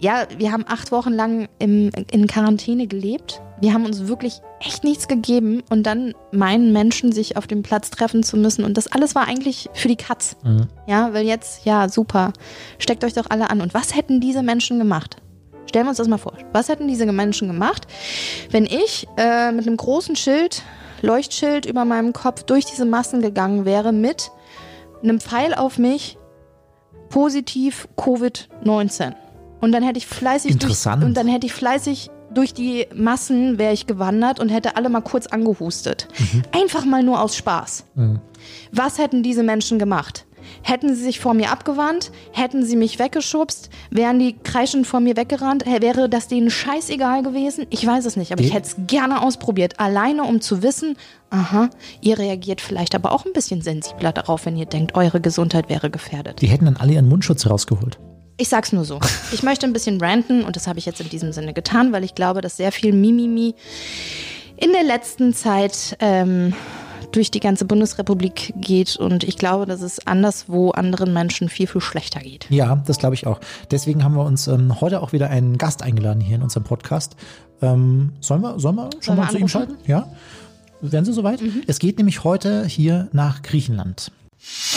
ja, 0.00 0.26
wir 0.36 0.52
haben 0.52 0.64
acht 0.68 0.92
Wochen 0.92 1.12
lang 1.12 1.48
im, 1.58 1.90
in 2.10 2.26
Quarantäne 2.26 2.86
gelebt. 2.86 3.40
Wir 3.60 3.74
haben 3.74 3.84
uns 3.84 4.06
wirklich 4.06 4.40
echt 4.60 4.84
nichts 4.84 5.08
gegeben 5.08 5.62
und 5.70 5.84
dann 5.84 6.14
meinen 6.30 6.72
Menschen, 6.72 7.10
sich 7.10 7.36
auf 7.36 7.46
dem 7.48 7.62
Platz 7.62 7.90
treffen 7.90 8.22
zu 8.22 8.36
müssen. 8.36 8.64
Und 8.64 8.76
das 8.76 8.86
alles 8.86 9.14
war 9.14 9.26
eigentlich 9.26 9.68
für 9.72 9.88
die 9.88 9.96
Katz. 9.96 10.36
Ja, 10.86 11.12
weil 11.12 11.26
jetzt, 11.26 11.64
ja, 11.64 11.88
super. 11.88 12.32
Steckt 12.78 13.02
euch 13.02 13.14
doch 13.14 13.26
alle 13.28 13.50
an. 13.50 13.60
Und 13.60 13.74
was 13.74 13.96
hätten 13.96 14.20
diese 14.20 14.42
Menschen 14.42 14.78
gemacht? 14.78 15.16
Stellen 15.66 15.86
wir 15.86 15.90
uns 15.90 15.98
das 15.98 16.08
mal 16.08 16.18
vor. 16.18 16.34
Was 16.52 16.68
hätten 16.68 16.86
diese 16.86 17.04
Menschen 17.06 17.48
gemacht, 17.48 17.86
wenn 18.50 18.64
ich 18.64 19.06
äh, 19.16 19.52
mit 19.52 19.66
einem 19.66 19.76
großen 19.76 20.16
Schild, 20.16 20.62
Leuchtschild 21.02 21.66
über 21.66 21.84
meinem 21.84 22.12
Kopf 22.12 22.44
durch 22.44 22.64
diese 22.64 22.84
Massen 22.84 23.20
gegangen 23.20 23.64
wäre 23.64 23.92
mit 23.92 24.30
einem 25.02 25.20
Pfeil 25.20 25.54
auf 25.54 25.78
mich, 25.78 26.18
positiv 27.08 27.88
Covid-19. 27.96 29.14
Und 29.60 29.72
dann 29.72 29.82
hätte 29.82 29.98
ich 29.98 30.06
fleißig 30.06 30.52
Interessant. 30.52 31.02
Durch, 31.02 31.08
und 31.08 31.16
dann 31.16 31.26
hätte 31.26 31.46
ich 31.46 31.52
fleißig 31.52 32.10
durch 32.32 32.52
die 32.52 32.86
Massen 32.94 33.58
wäre 33.58 33.72
ich 33.72 33.86
gewandert 33.86 34.38
und 34.38 34.48
hätte 34.50 34.76
alle 34.76 34.88
mal 34.88 35.00
kurz 35.00 35.26
angehustet. 35.26 36.08
Einfach 36.52 36.84
mal 36.84 37.02
nur 37.02 37.22
aus 37.22 37.36
Spaß. 37.36 37.84
Was 38.72 38.98
hätten 38.98 39.22
diese 39.22 39.42
Menschen 39.42 39.78
gemacht? 39.78 40.26
Hätten 40.62 40.94
sie 40.94 41.02
sich 41.02 41.20
vor 41.20 41.34
mir 41.34 41.50
abgewandt? 41.50 42.10
Hätten 42.32 42.64
sie 42.64 42.76
mich 42.76 42.98
weggeschubst? 42.98 43.70
Wären 43.90 44.18
die 44.18 44.34
kreischend 44.34 44.86
vor 44.86 45.00
mir 45.00 45.16
weggerannt? 45.16 45.64
Wäre 45.66 46.08
das 46.08 46.28
denen 46.28 46.50
scheißegal 46.50 47.22
gewesen? 47.22 47.66
Ich 47.70 47.86
weiß 47.86 48.06
es 48.06 48.16
nicht, 48.16 48.32
aber 48.32 48.42
ich 48.42 48.54
hätte 48.54 48.68
es 48.68 48.76
gerne 48.86 49.22
ausprobiert. 49.22 49.78
Alleine, 49.78 50.24
um 50.24 50.40
zu 50.40 50.62
wissen, 50.62 50.96
aha, 51.30 51.68
ihr 52.00 52.18
reagiert 52.18 52.60
vielleicht 52.60 52.94
aber 52.94 53.12
auch 53.12 53.26
ein 53.26 53.32
bisschen 53.32 53.62
sensibler 53.62 54.12
darauf, 54.12 54.46
wenn 54.46 54.56
ihr 54.56 54.66
denkt, 54.66 54.94
eure 54.94 55.20
Gesundheit 55.20 55.68
wäre 55.68 55.90
gefährdet. 55.90 56.40
Die 56.40 56.46
hätten 56.46 56.66
dann 56.66 56.76
alle 56.76 56.92
ihren 56.92 57.08
Mundschutz 57.08 57.46
rausgeholt. 57.46 57.98
Ich 58.40 58.48
sag's 58.48 58.72
nur 58.72 58.84
so. 58.84 59.00
Ich 59.32 59.42
möchte 59.42 59.66
ein 59.66 59.72
bisschen 59.72 60.00
ranten 60.00 60.44
und 60.44 60.54
das 60.54 60.68
habe 60.68 60.78
ich 60.78 60.86
jetzt 60.86 61.00
in 61.00 61.08
diesem 61.08 61.32
Sinne 61.32 61.52
getan, 61.52 61.92
weil 61.92 62.04
ich 62.04 62.14
glaube, 62.14 62.40
dass 62.40 62.56
sehr 62.56 62.70
viel 62.70 62.92
Mimimi 62.92 63.56
in 64.56 64.72
der 64.72 64.84
letzten 64.84 65.34
Zeit 65.34 65.96
ähm, 65.98 66.54
durch 67.10 67.32
die 67.32 67.40
ganze 67.40 67.64
Bundesrepublik 67.64 68.54
geht 68.56 68.96
und 68.96 69.24
ich 69.24 69.38
glaube, 69.38 69.66
dass 69.66 69.80
es 69.80 70.06
anderswo 70.06 70.70
anderen 70.70 71.12
Menschen 71.12 71.48
viel, 71.48 71.66
viel 71.66 71.80
schlechter 71.80 72.20
geht. 72.20 72.46
Ja, 72.48 72.76
das 72.86 72.98
glaube 72.98 73.16
ich 73.16 73.26
auch. 73.26 73.40
Deswegen 73.72 74.04
haben 74.04 74.14
wir 74.14 74.24
uns 74.24 74.46
ähm, 74.46 74.80
heute 74.80 75.02
auch 75.02 75.12
wieder 75.12 75.30
einen 75.30 75.58
Gast 75.58 75.82
eingeladen 75.82 76.20
hier 76.20 76.36
in 76.36 76.42
unserem 76.42 76.64
Podcast. 76.64 77.16
Ähm, 77.60 78.12
sollen 78.20 78.42
wir, 78.42 78.60
sollen 78.60 78.76
wir 78.76 78.90
schon 79.00 79.16
wir 79.16 79.24
mal 79.24 79.30
zu 79.30 79.38
ihm 79.38 79.48
schalten? 79.48 79.76
Ja. 79.86 80.06
Wären 80.80 81.04
Sie 81.04 81.12
soweit? 81.12 81.40
Es 81.66 81.80
geht 81.80 81.98
nämlich 81.98 82.22
heute 82.22 82.64
hier 82.66 83.08
nach 83.10 83.42
Griechenland. 83.42 84.12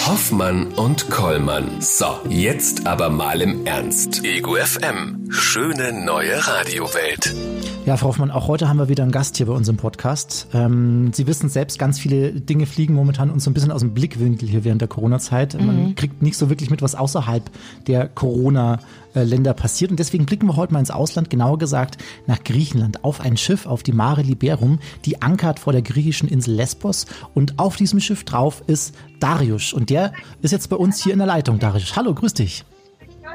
Hoffmann 0.07 0.73
und 0.73 1.09
Kollmann. 1.09 1.81
So, 1.81 2.19
jetzt 2.27 2.87
aber 2.87 3.09
mal 3.09 3.41
im 3.41 3.65
Ernst. 3.65 4.23
Ego 4.23 4.55
FM. 4.55 5.27
Schöne 5.31 5.93
neue 5.93 6.47
Radiowelt. 6.47 7.35
Ja, 7.83 7.97
Frau 7.97 8.09
Hoffmann, 8.09 8.29
auch 8.29 8.47
heute 8.47 8.69
haben 8.69 8.77
wir 8.77 8.89
wieder 8.89 9.01
einen 9.01 9.11
Gast 9.11 9.37
hier 9.37 9.47
bei 9.47 9.53
uns 9.53 9.67
im 9.67 9.75
Podcast. 9.75 10.47
Ähm, 10.53 11.11
Sie 11.13 11.25
wissen 11.25 11.49
selbst, 11.49 11.79
ganz 11.79 11.97
viele 11.97 12.31
Dinge 12.31 12.67
fliegen 12.67 12.93
momentan 12.93 13.31
uns 13.31 13.43
so 13.43 13.49
ein 13.49 13.55
bisschen 13.55 13.71
aus 13.71 13.81
dem 13.81 13.95
Blickwinkel 13.95 14.47
hier 14.47 14.63
während 14.63 14.81
der 14.81 14.87
Corona-Zeit. 14.87 15.59
Man 15.59 15.95
kriegt 15.95 16.21
nicht 16.21 16.37
so 16.37 16.49
wirklich 16.49 16.69
mit, 16.69 16.83
was 16.83 16.93
außerhalb 16.93 17.49
der 17.87 18.07
Corona-Länder 18.07 19.55
passiert. 19.55 19.89
Und 19.89 19.99
deswegen 19.99 20.27
blicken 20.27 20.45
wir 20.45 20.57
heute 20.57 20.73
mal 20.73 20.79
ins 20.79 20.91
Ausland, 20.91 21.31
genauer 21.31 21.57
gesagt 21.57 21.97
nach 22.27 22.43
Griechenland, 22.43 23.03
auf 23.03 23.19
ein 23.19 23.35
Schiff, 23.35 23.65
auf 23.65 23.81
die 23.81 23.93
Mare 23.93 24.21
Liberum, 24.21 24.77
die 25.05 25.23
ankert 25.23 25.57
vor 25.57 25.73
der 25.73 25.81
griechischen 25.81 26.29
Insel 26.29 26.53
Lesbos. 26.53 27.07
Und 27.33 27.57
auf 27.57 27.77
diesem 27.77 27.99
Schiff 27.99 28.23
drauf 28.25 28.61
ist 28.67 28.93
Darius. 29.19 29.73
Und 29.73 29.89
der 29.89 30.13
ist 30.43 30.51
jetzt 30.51 30.69
bei 30.69 30.75
uns 30.75 31.01
hier 31.01 31.13
in 31.13 31.19
der 31.19 31.27
Leitung. 31.27 31.57
Darius, 31.57 31.95
hallo, 31.95 32.13
grüß 32.13 32.35
dich. 32.35 32.63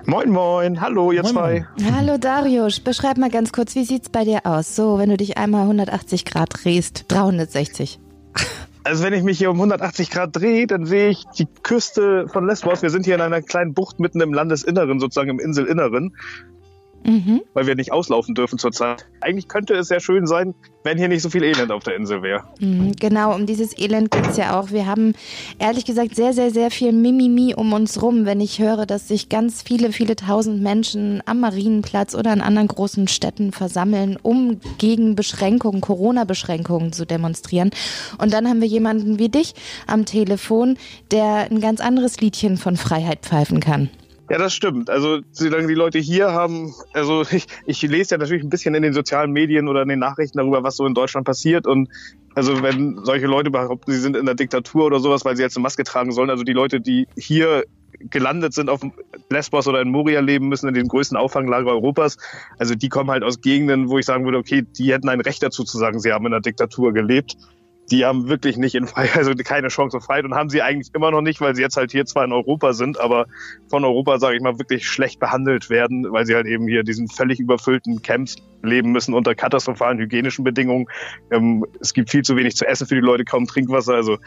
Moin, 0.04 0.30
moin. 0.30 0.80
Hallo, 0.80 1.10
ihr 1.10 1.22
Moin, 1.22 1.32
zwei. 1.32 1.66
Hallo 1.92 2.18
Darius, 2.18 2.80
beschreib 2.80 3.16
mal 3.16 3.30
ganz 3.30 3.52
kurz, 3.52 3.74
wie 3.74 3.84
sieht's 3.84 4.08
bei 4.08 4.24
dir 4.24 4.40
aus? 4.44 4.76
So, 4.76 4.98
wenn 4.98 5.08
du 5.08 5.16
dich 5.16 5.38
einmal 5.38 5.62
180 5.62 6.24
Grad 6.24 6.50
drehst, 6.52 7.06
360. 7.08 7.98
Also, 8.84 9.02
wenn 9.02 9.14
ich 9.14 9.24
mich 9.24 9.38
hier 9.38 9.50
um 9.50 9.56
180 9.56 10.10
Grad 10.10 10.36
drehe, 10.36 10.68
dann 10.68 10.86
sehe 10.86 11.08
ich 11.08 11.24
die 11.36 11.46
Küste 11.46 12.28
von 12.28 12.46
Lesbos. 12.46 12.82
Wir 12.82 12.90
sind 12.90 13.04
hier 13.04 13.16
in 13.16 13.20
einer 13.20 13.42
kleinen 13.42 13.74
Bucht 13.74 13.98
mitten 13.98 14.20
im 14.20 14.32
Landesinneren, 14.32 15.00
sozusagen 15.00 15.30
im 15.30 15.40
Inselinneren. 15.40 16.14
Mhm. 17.06 17.42
weil 17.54 17.66
wir 17.66 17.75
nicht 17.75 17.92
auslaufen 17.92 18.34
dürfen 18.34 18.58
zurzeit. 18.58 19.06
Eigentlich 19.20 19.48
könnte 19.48 19.75
es 19.75 19.88
sehr 19.88 20.00
schön 20.00 20.26
sein, 20.26 20.54
wenn 20.84 20.98
hier 20.98 21.08
nicht 21.08 21.22
so 21.22 21.30
viel 21.30 21.42
Elend 21.42 21.72
auf 21.72 21.82
der 21.82 21.96
Insel 21.96 22.22
wäre. 22.22 22.44
Mhm, 22.60 22.92
genau, 22.92 23.34
um 23.34 23.46
dieses 23.46 23.76
Elend 23.78 24.10
geht 24.10 24.26
es 24.26 24.36
ja 24.36 24.58
auch. 24.58 24.70
Wir 24.70 24.86
haben 24.86 25.14
ehrlich 25.58 25.84
gesagt 25.84 26.14
sehr, 26.14 26.32
sehr, 26.32 26.50
sehr 26.50 26.70
viel 26.70 26.92
Mimimi 26.92 27.54
um 27.54 27.72
uns 27.72 28.02
rum, 28.02 28.25
wenn 28.25 28.40
ich 28.40 28.58
höre, 28.60 28.86
dass 28.86 29.08
sich 29.08 29.28
ganz 29.28 29.62
viele, 29.62 29.92
viele 29.92 30.16
tausend 30.16 30.62
Menschen 30.62 31.22
am 31.26 31.40
Marienplatz 31.40 32.14
oder 32.14 32.32
in 32.32 32.40
anderen 32.40 32.68
großen 32.68 33.08
Städten 33.08 33.52
versammeln, 33.52 34.18
um 34.22 34.60
gegen 34.78 35.16
Beschränkungen, 35.16 35.80
Corona-Beschränkungen 35.80 36.92
zu 36.92 37.04
demonstrieren. 37.04 37.70
Und 38.18 38.32
dann 38.32 38.48
haben 38.48 38.60
wir 38.60 38.68
jemanden 38.68 39.18
wie 39.18 39.28
dich 39.28 39.54
am 39.86 40.04
Telefon, 40.04 40.76
der 41.10 41.50
ein 41.50 41.60
ganz 41.60 41.80
anderes 41.80 42.20
Liedchen 42.20 42.56
von 42.56 42.76
Freiheit 42.76 43.20
pfeifen 43.22 43.60
kann. 43.60 43.90
Ja, 44.28 44.38
das 44.38 44.54
stimmt. 44.54 44.90
Also 44.90 45.21
solange 45.30 45.68
die 45.68 45.75
Leute 45.75 45.99
hier 45.99 46.33
haben, 46.33 46.75
also 46.92 47.23
ich, 47.30 47.47
ich 47.64 47.83
lese 47.83 48.14
ja 48.14 48.18
natürlich 48.18 48.42
ein 48.42 48.50
bisschen 48.50 48.75
in 48.75 48.83
den 48.83 48.92
sozialen 48.92 49.33
Medien 49.33 49.68
oder 49.68 49.83
in 49.83 49.88
den 49.88 49.99
Nachrichten 49.99 50.38
darüber, 50.38 50.62
was 50.62 50.76
so 50.76 50.87
in 50.87 50.95
Deutschland 50.95 51.26
passiert. 51.26 51.66
Und 51.66 51.88
also 52.35 52.62
wenn 52.62 53.04
solche 53.04 53.26
Leute 53.26 53.50
behaupten, 53.50 53.92
sie 53.92 54.00
sind 54.00 54.16
in 54.16 54.26
der 54.26 54.35
Diktatur 54.35 54.87
oder 54.87 55.00
sowas, 55.00 55.25
weil 55.25 55.37
sie 55.37 55.42
jetzt 55.42 55.56
eine 55.56 55.62
Maske 55.62 55.85
tragen 55.85 56.12
sollen, 56.12 56.30
also 56.30 56.45
die 56.45 56.52
Leute, 56.52 56.80
die 56.80 57.06
hier 57.16 57.64
gelandet 57.99 58.52
sind 58.52 58.68
auf 58.68 58.80
Lesbos 59.30 59.66
oder 59.68 59.80
in 59.80 59.90
Moria 59.90 60.21
leben 60.21 60.49
müssen, 60.49 60.68
in 60.68 60.75
den 60.75 60.88
größten 60.88 61.16
Auffanglager 61.16 61.71
Europas. 61.71 62.18
Also 62.59 62.75
die 62.75 62.90
kommen 62.90 63.11
halt 63.11 63.23
aus 63.23 63.40
Gegenden, 63.40 63.88
wo 63.88 63.99
ich 63.99 64.04
sagen 64.04 64.25
würde, 64.25 64.38
okay, 64.38 64.66
die 64.78 64.92
hätten 64.92 65.09
ein 65.09 65.21
Recht 65.21 65.42
dazu 65.42 65.64
zu 65.64 65.78
sagen, 65.78 65.99
sie 65.99 66.12
haben 66.12 66.26
in 66.26 66.33
der 66.33 66.42
Diktatur 66.42 66.92
gelebt 66.92 67.37
die 67.90 68.05
haben 68.05 68.28
wirklich 68.28 68.57
nicht 68.57 68.75
in 68.75 68.87
Freiheit, 68.87 69.16
also 69.16 69.33
keine 69.35 69.69
Chance 69.69 69.97
auf 69.97 70.05
Freiheit 70.05 70.25
und 70.25 70.35
haben 70.35 70.50
sie 70.50 70.62
eigentlich 70.62 70.95
immer 70.95 71.11
noch 71.11 71.21
nicht, 71.21 71.40
weil 71.40 71.55
sie 71.55 71.62
jetzt 71.62 71.76
halt 71.76 71.93
hier 71.93 72.05
zwar 72.05 72.25
in 72.25 72.33
Europa 72.33 72.73
sind, 72.73 72.99
aber 72.99 73.26
von 73.69 73.85
Europa, 73.85 74.19
sage 74.19 74.37
ich 74.37 74.43
mal, 74.43 74.59
wirklich 74.59 74.88
schlecht 74.88 75.21
behandelt 75.21 75.71
werden, 75.71 76.11
weil 76.11 76.26
sie 76.26 76.35
halt 76.35 76.47
eben 76.47 76.66
hier 76.66 76.83
diesen 76.83 77.09
völlig 77.09 77.38
überfüllten 77.38 78.02
Camps 78.02 78.37
leben 78.62 78.93
müssen 78.93 79.14
unter 79.14 79.35
katastrophalen 79.35 79.99
hygienischen 79.99 80.45
Bedingungen. 80.45 80.87
Ähm, 81.31 81.64
es 81.81 81.95
gibt 81.95 82.11
viel 82.11 82.23
zu 82.23 82.37
wenig 82.37 82.57
zu 82.57 82.66
essen 82.66 82.87
für 82.87 82.97
die 82.97 83.00
Leute, 83.00 83.25
kaum 83.25 83.47
Trinkwasser. 83.47 83.95
Also 83.95 84.19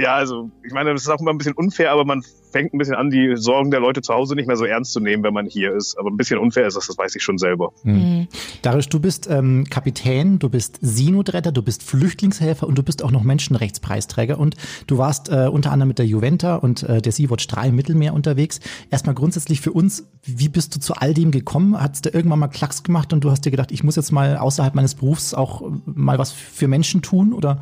ja, 0.00 0.14
also 0.14 0.50
ich 0.64 0.72
meine, 0.72 0.92
das 0.92 1.02
ist 1.02 1.08
auch 1.08 1.20
immer 1.20 1.30
ein 1.30 1.38
bisschen 1.38 1.54
unfair, 1.54 1.92
aber 1.92 2.04
man 2.04 2.22
fängt 2.50 2.74
ein 2.74 2.78
bisschen 2.78 2.94
an, 2.94 3.10
die 3.10 3.36
Sorgen 3.36 3.70
der 3.70 3.80
Leute 3.80 4.02
zu 4.02 4.12
Hause 4.12 4.34
nicht 4.34 4.46
mehr 4.46 4.56
so 4.56 4.64
ernst 4.64 4.92
zu 4.92 5.00
nehmen, 5.00 5.22
wenn 5.22 5.34
man 5.34 5.46
hier 5.46 5.74
ist. 5.74 5.96
Aber 5.98 6.10
ein 6.10 6.16
bisschen 6.16 6.38
unfair 6.38 6.66
ist 6.66 6.76
das, 6.76 6.86
das 6.86 6.98
weiß 6.98 7.14
ich 7.14 7.22
schon 7.22 7.38
selber. 7.38 7.72
Mhm. 7.84 8.26
Darisch, 8.62 8.88
du 8.88 8.98
bist 8.98 9.28
ähm, 9.30 9.66
Kapitän, 9.68 10.38
du 10.38 10.48
bist 10.48 10.78
Seenotretter, 10.80 11.52
du 11.52 11.62
bist 11.62 11.82
Flüchtlingshelfer 11.82 12.66
und 12.66 12.76
du 12.76 12.82
bist 12.82 13.04
auch 13.04 13.10
noch 13.10 13.22
Menschenrechtspreisträger 13.22 14.38
und 14.38 14.56
du 14.86 14.98
warst 14.98 15.28
äh, 15.28 15.48
unter 15.48 15.70
anderem 15.70 15.88
mit 15.88 15.98
der 15.98 16.06
Juventa 16.06 16.56
und 16.56 16.82
äh, 16.82 17.02
der 17.02 17.12
Sea-Watch 17.12 17.46
3 17.46 17.68
im 17.68 17.76
Mittelmeer 17.76 18.14
unterwegs. 18.14 18.60
Erstmal 18.90 19.14
grundsätzlich 19.14 19.60
für 19.60 19.72
uns, 19.72 20.08
wie 20.24 20.48
bist 20.48 20.74
du 20.74 20.80
zu 20.80 20.94
all 20.94 21.14
dem 21.14 21.30
gekommen? 21.30 21.80
Hat 21.80 21.94
es 21.94 22.02
da 22.02 22.10
irgendwann 22.12 22.38
mal 22.38 22.48
Klacks 22.48 22.82
gemacht 22.82 23.12
und 23.12 23.22
du 23.22 23.30
hast 23.30 23.44
dir 23.44 23.50
gedacht, 23.50 23.70
ich 23.70 23.84
muss 23.84 23.96
jetzt 23.96 24.12
mal 24.12 24.36
außerhalb 24.36 24.74
meines 24.74 24.94
Berufs 24.94 25.34
auch 25.34 25.62
mal 25.84 26.18
was 26.18 26.32
für 26.32 26.68
Menschen 26.68 27.02
tun, 27.02 27.32
oder? 27.32 27.60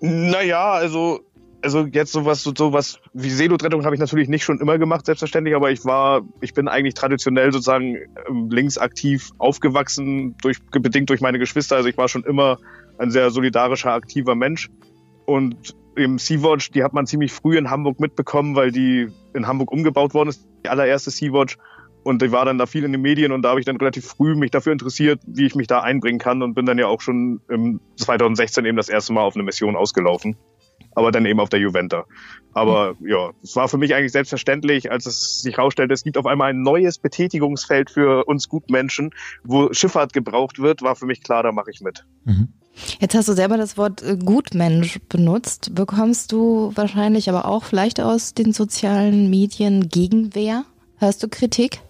Naja, 0.00 0.72
also 0.72 1.20
also 1.62 1.86
jetzt 1.86 2.12
sowas, 2.12 2.42
sowas 2.42 3.00
wie 3.12 3.30
Seenotrettung 3.30 3.84
habe 3.84 3.94
ich 3.94 4.00
natürlich 4.00 4.28
nicht 4.28 4.44
schon 4.44 4.60
immer 4.60 4.78
gemacht, 4.78 5.06
selbstverständlich, 5.06 5.54
aber 5.54 5.70
ich 5.70 5.84
war, 5.84 6.22
ich 6.40 6.54
bin 6.54 6.68
eigentlich 6.68 6.94
traditionell 6.94 7.52
sozusagen 7.52 7.96
ähm, 8.28 8.50
links 8.50 8.78
aktiv 8.78 9.30
aufgewachsen, 9.38 10.36
durch, 10.42 10.58
bedingt 10.70 11.10
durch 11.10 11.20
meine 11.20 11.38
Geschwister. 11.38 11.76
Also 11.76 11.88
ich 11.88 11.96
war 11.96 12.08
schon 12.08 12.24
immer 12.24 12.58
ein 12.98 13.10
sehr 13.10 13.30
solidarischer, 13.30 13.92
aktiver 13.92 14.34
Mensch. 14.34 14.70
Und 15.24 15.74
im 15.94 16.18
Sea-Watch, 16.18 16.70
die 16.70 16.82
hat 16.82 16.92
man 16.92 17.06
ziemlich 17.06 17.32
früh 17.32 17.56
in 17.56 17.70
Hamburg 17.70 18.00
mitbekommen, 18.00 18.56
weil 18.56 18.72
die 18.72 19.08
in 19.34 19.46
Hamburg 19.46 19.70
umgebaut 19.70 20.14
worden 20.14 20.30
ist, 20.30 20.46
die 20.64 20.68
allererste 20.68 21.10
Sea-Watch. 21.10 21.58
Und 22.02 22.20
ich 22.22 22.32
war 22.32 22.44
dann 22.44 22.58
da 22.58 22.66
viel 22.66 22.82
in 22.82 22.90
den 22.90 23.00
Medien 23.00 23.30
und 23.30 23.42
da 23.42 23.50
habe 23.50 23.60
ich 23.60 23.66
dann 23.66 23.76
relativ 23.76 24.06
früh 24.06 24.34
mich 24.34 24.50
dafür 24.50 24.72
interessiert, 24.72 25.20
wie 25.24 25.46
ich 25.46 25.54
mich 25.54 25.68
da 25.68 25.80
einbringen 25.80 26.18
kann 26.18 26.42
und 26.42 26.54
bin 26.54 26.66
dann 26.66 26.76
ja 26.76 26.88
auch 26.88 27.00
schon 27.00 27.40
im 27.48 27.80
2016 27.96 28.64
eben 28.64 28.76
das 28.76 28.88
erste 28.88 29.12
Mal 29.12 29.20
auf 29.20 29.36
eine 29.36 29.44
Mission 29.44 29.76
ausgelaufen 29.76 30.36
aber 30.94 31.12
dann 31.12 31.26
eben 31.26 31.40
auf 31.40 31.48
der 31.48 31.60
Juventa. 31.60 32.04
Aber 32.54 32.94
mhm. 32.98 33.08
ja, 33.08 33.30
es 33.42 33.56
war 33.56 33.68
für 33.68 33.78
mich 33.78 33.94
eigentlich 33.94 34.12
selbstverständlich, 34.12 34.90
als 34.90 35.06
es 35.06 35.40
sich 35.40 35.56
herausstellte, 35.56 35.94
es 35.94 36.02
gibt 36.02 36.18
auf 36.18 36.26
einmal 36.26 36.50
ein 36.50 36.62
neues 36.62 36.98
Betätigungsfeld 36.98 37.90
für 37.90 38.24
uns 38.24 38.48
Gutmenschen, 38.48 39.10
wo 39.42 39.72
Schifffahrt 39.72 40.12
gebraucht 40.12 40.58
wird, 40.58 40.82
war 40.82 40.96
für 40.96 41.06
mich 41.06 41.22
klar, 41.22 41.42
da 41.42 41.52
mache 41.52 41.70
ich 41.70 41.80
mit. 41.80 42.04
Mhm. 42.24 42.48
Jetzt 43.00 43.14
hast 43.14 43.28
du 43.28 43.34
selber 43.34 43.56
das 43.56 43.76
Wort 43.76 44.02
äh, 44.02 44.16
Gutmensch 44.16 44.98
benutzt. 45.08 45.74
Bekommst 45.74 46.32
du 46.32 46.72
wahrscheinlich 46.74 47.28
aber 47.28 47.46
auch 47.46 47.64
vielleicht 47.64 48.00
aus 48.00 48.34
den 48.34 48.52
sozialen 48.52 49.28
Medien 49.30 49.88
Gegenwehr? 49.88 50.64
Hörst 50.98 51.22
du 51.22 51.28
Kritik? 51.28 51.80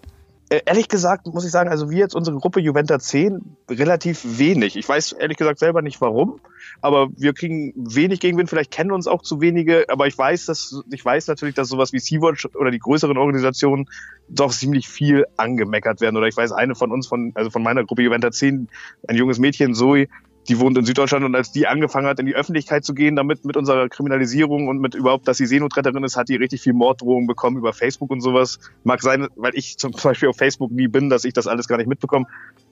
Äh, 0.53 0.61
ehrlich 0.67 0.87
gesagt 0.87 1.25
muss 1.25 1.45
ich 1.45 1.51
sagen, 1.51 1.71
also 1.71 1.89
wir 1.89 1.97
jetzt 1.97 2.13
unsere 2.13 2.37
Gruppe 2.37 2.59
Juventa 2.59 2.99
10 2.99 3.41
relativ 3.71 4.37
wenig. 4.37 4.75
Ich 4.75 4.87
weiß 4.87 5.13
ehrlich 5.13 5.37
gesagt 5.37 5.57
selber 5.57 5.81
nicht 5.81 5.99
warum, 5.99 6.39
aber 6.79 7.07
wir 7.17 7.33
kriegen 7.33 7.73
wenig 7.75 8.19
Gegenwind. 8.19 8.51
Vielleicht 8.51 8.69
kennen 8.69 8.91
uns 8.91 9.07
auch 9.07 9.23
zu 9.23 9.41
wenige, 9.41 9.85
aber 9.89 10.05
ich 10.05 10.15
weiß, 10.15 10.45
dass 10.45 10.83
ich 10.91 11.03
weiß 11.03 11.25
natürlich, 11.25 11.55
dass 11.55 11.69
sowas 11.69 11.91
wie 11.91 11.97
Sea-Watch 11.97 12.49
oder 12.53 12.69
die 12.69 12.77
größeren 12.77 13.17
Organisationen 13.17 13.89
doch 14.29 14.51
ziemlich 14.51 14.87
viel 14.87 15.25
angemeckert 15.37 16.01
werden. 16.01 16.17
Oder 16.17 16.27
ich 16.27 16.37
weiß, 16.37 16.51
eine 16.51 16.75
von 16.75 16.91
uns, 16.91 17.07
von 17.07 17.31
also 17.33 17.49
von 17.49 17.63
meiner 17.63 17.83
Gruppe 17.83 18.03
Juventa 18.03 18.29
10, 18.29 18.69
ein 19.07 19.15
junges 19.15 19.39
Mädchen, 19.39 19.73
Zoe, 19.73 20.07
die 20.47 20.59
wohnt 20.59 20.77
in 20.77 20.85
Süddeutschland 20.85 21.23
und 21.23 21.35
als 21.35 21.51
die 21.51 21.67
angefangen 21.67 22.07
hat, 22.07 22.19
in 22.19 22.25
die 22.25 22.35
Öffentlichkeit 22.35 22.83
zu 22.83 22.93
gehen, 22.93 23.15
damit 23.15 23.45
mit 23.45 23.55
unserer 23.55 23.87
Kriminalisierung 23.87 24.67
und 24.67 24.79
mit 24.79 24.95
überhaupt, 24.95 25.27
dass 25.27 25.37
sie 25.37 25.45
Seenotretterin 25.45 26.03
ist, 26.03 26.17
hat 26.17 26.29
die 26.29 26.35
richtig 26.35 26.61
viel 26.61 26.73
Morddrohungen 26.73 27.27
bekommen 27.27 27.57
über 27.57 27.73
Facebook 27.73 28.11
und 28.11 28.21
sowas. 28.21 28.59
Mag 28.83 29.01
sein, 29.01 29.27
weil 29.35 29.55
ich 29.55 29.77
zum 29.77 29.91
Beispiel 29.91 30.29
auf 30.29 30.37
Facebook 30.37 30.71
nie 30.71 30.87
bin, 30.87 31.09
dass 31.09 31.23
ich 31.23 31.33
das 31.33 31.47
alles 31.47 31.67
gar 31.67 31.77
nicht 31.77 31.87
mitbekomme. 31.87 32.25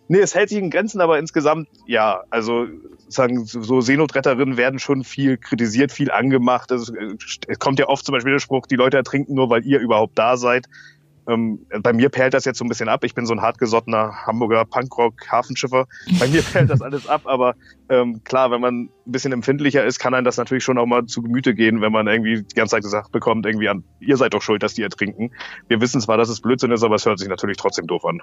Nee, 0.08 0.20
es 0.20 0.36
hält 0.36 0.50
sich 0.50 0.58
in 0.58 0.70
Grenzen, 0.70 1.00
aber 1.00 1.20
insgesamt, 1.20 1.70
ja, 1.86 2.24
also 2.30 2.68
sagen, 3.08 3.46
so 3.46 3.80
Seenotretterinnen 3.80 4.58
werden 4.58 4.80
schon 4.80 5.06
viel 5.06 5.38
kritisiert, 5.38 5.94
viel 5.94 6.12
angemacht. 6.12 6.72
Es, 6.72 6.92
kommt 7.60 7.80
ja 7.80 7.88
oft 7.88 8.06
zum 8.06 8.14
Beispiel 8.14 8.34
der 8.34 8.40
Spruch, 8.40 8.68
die 8.68 8.76
Leute 8.76 8.98
ertrinken 8.98 9.36
nur, 9.36 9.50
weil 9.50 9.66
ihr 9.66 9.80
überhaupt 9.80 10.20
da 10.20 10.36
seid. 10.36 10.68
Ähm, 11.32 11.66
bei 11.82 11.94
mir 11.94 12.10
perlt 12.10 12.34
das 12.34 12.46
jetzt 12.46 12.58
so 12.58 12.66
ein 12.66 12.70
bisschen 12.70 12.90
ab. 12.90 13.04
Ich 13.04 13.16
bin 13.16 13.26
so 13.26 13.34
ein 13.34 13.42
hartgesottener 13.42 14.26
Hamburger 14.26 14.66
Punkrock-Hafenschiffer. 14.66 15.88
Bei 16.20 16.28
mir 16.28 16.42
perlt 16.42 16.70
das 16.70 16.82
alles 16.82 17.08
ab, 17.08 17.22
aber 17.26 17.56
ähm, 17.90 18.24
klar, 18.24 18.52
wenn 18.52 18.62
man 18.62 18.90
ein 19.06 19.12
bisschen 19.12 19.32
empfindlicher 19.32 19.86
ist, 19.86 20.00
kann 20.00 20.14
einem 20.14 20.26
das 20.26 20.38
natürlich 20.38 20.64
schon 20.64 20.78
auch 20.78 20.86
mal 20.86 21.06
zu 21.06 21.22
Gemüte 21.22 21.54
gehen, 21.54 21.82
wenn 21.82 21.92
man 21.92 22.08
irgendwie 22.08 22.44
die 22.44 22.56
ganze 22.56 22.76
Zeit 22.76 22.84
gesagt 22.84 23.12
bekommt, 23.12 23.46
irgendwie 23.46 23.70
an, 23.70 23.84
ihr 24.00 24.18
seid 24.18 24.34
doch 24.34 24.42
schuld, 24.42 24.64
dass 24.64 24.74
die 24.74 24.82
ertrinken. 24.82 25.32
Wir 25.68 25.80
wissen 25.80 26.02
zwar, 26.02 26.18
dass 26.18 26.30
es 26.30 26.42
Blödsinn 26.42 26.72
ist, 26.72 26.84
aber 26.84 26.96
es 26.96 27.06
hört 27.06 27.20
sich 27.20 27.30
natürlich 27.30 27.58
trotzdem 27.58 27.88
doof 27.88 28.06
an. 28.06 28.22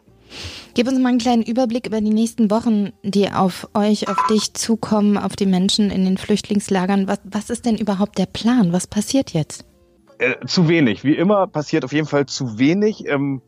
Gib 0.74 0.88
uns 0.88 0.98
mal 0.98 1.08
einen 1.08 1.18
kleinen 1.18 1.42
Überblick 1.42 1.86
über 1.86 2.00
die 2.00 2.10
nächsten 2.10 2.50
Wochen, 2.50 2.92
die 3.02 3.30
auf 3.30 3.68
euch, 3.74 4.08
auf 4.08 4.26
dich 4.26 4.54
zukommen, 4.54 5.16
auf 5.16 5.36
die 5.36 5.46
Menschen 5.46 5.90
in 5.90 6.04
den 6.04 6.18
Flüchtlingslagern. 6.18 7.08
Was, 7.08 7.20
was 7.24 7.50
ist 7.50 7.64
denn 7.64 7.76
überhaupt 7.76 8.18
der 8.18 8.26
Plan? 8.26 8.72
Was 8.72 8.86
passiert 8.86 9.32
jetzt? 9.32 9.67
Äh, 10.18 10.44
zu 10.46 10.68
wenig. 10.68 11.04
Wie 11.04 11.14
immer 11.14 11.46
passiert 11.46 11.84
auf 11.84 11.92
jeden 11.92 12.06
Fall 12.06 12.26
zu 12.26 12.58
wenig. 12.58 13.06
Ähm, 13.06 13.40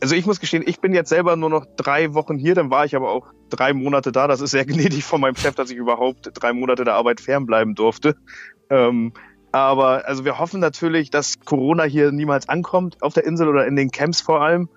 also 0.00 0.14
ich 0.14 0.26
muss 0.26 0.40
gestehen, 0.40 0.64
ich 0.66 0.80
bin 0.80 0.92
jetzt 0.94 1.08
selber 1.08 1.36
nur 1.36 1.48
noch 1.48 1.64
drei 1.76 2.12
Wochen 2.12 2.36
hier, 2.36 2.54
dann 2.54 2.70
war 2.70 2.84
ich 2.84 2.96
aber 2.96 3.10
auch 3.10 3.32
drei 3.50 3.72
Monate 3.72 4.12
da. 4.12 4.26
Das 4.26 4.40
ist 4.40 4.50
sehr 4.50 4.64
gnädig 4.66 5.04
von 5.04 5.20
meinem 5.20 5.36
Chef, 5.36 5.54
dass 5.54 5.70
ich 5.70 5.76
überhaupt 5.76 6.30
drei 6.34 6.52
Monate 6.52 6.84
der 6.84 6.94
Arbeit 6.94 7.20
fernbleiben 7.20 7.74
durfte. 7.74 8.16
Ähm, 8.68 9.12
aber 9.52 10.06
also 10.06 10.24
wir 10.24 10.38
hoffen 10.38 10.60
natürlich, 10.60 11.10
dass 11.10 11.40
Corona 11.40 11.84
hier 11.84 12.10
niemals 12.10 12.48
ankommt 12.48 13.02
auf 13.02 13.14
der 13.14 13.24
Insel 13.24 13.48
oder 13.48 13.66
in 13.66 13.76
den 13.76 13.90
Camps 13.90 14.20
vor 14.20 14.40
allem. 14.40 14.68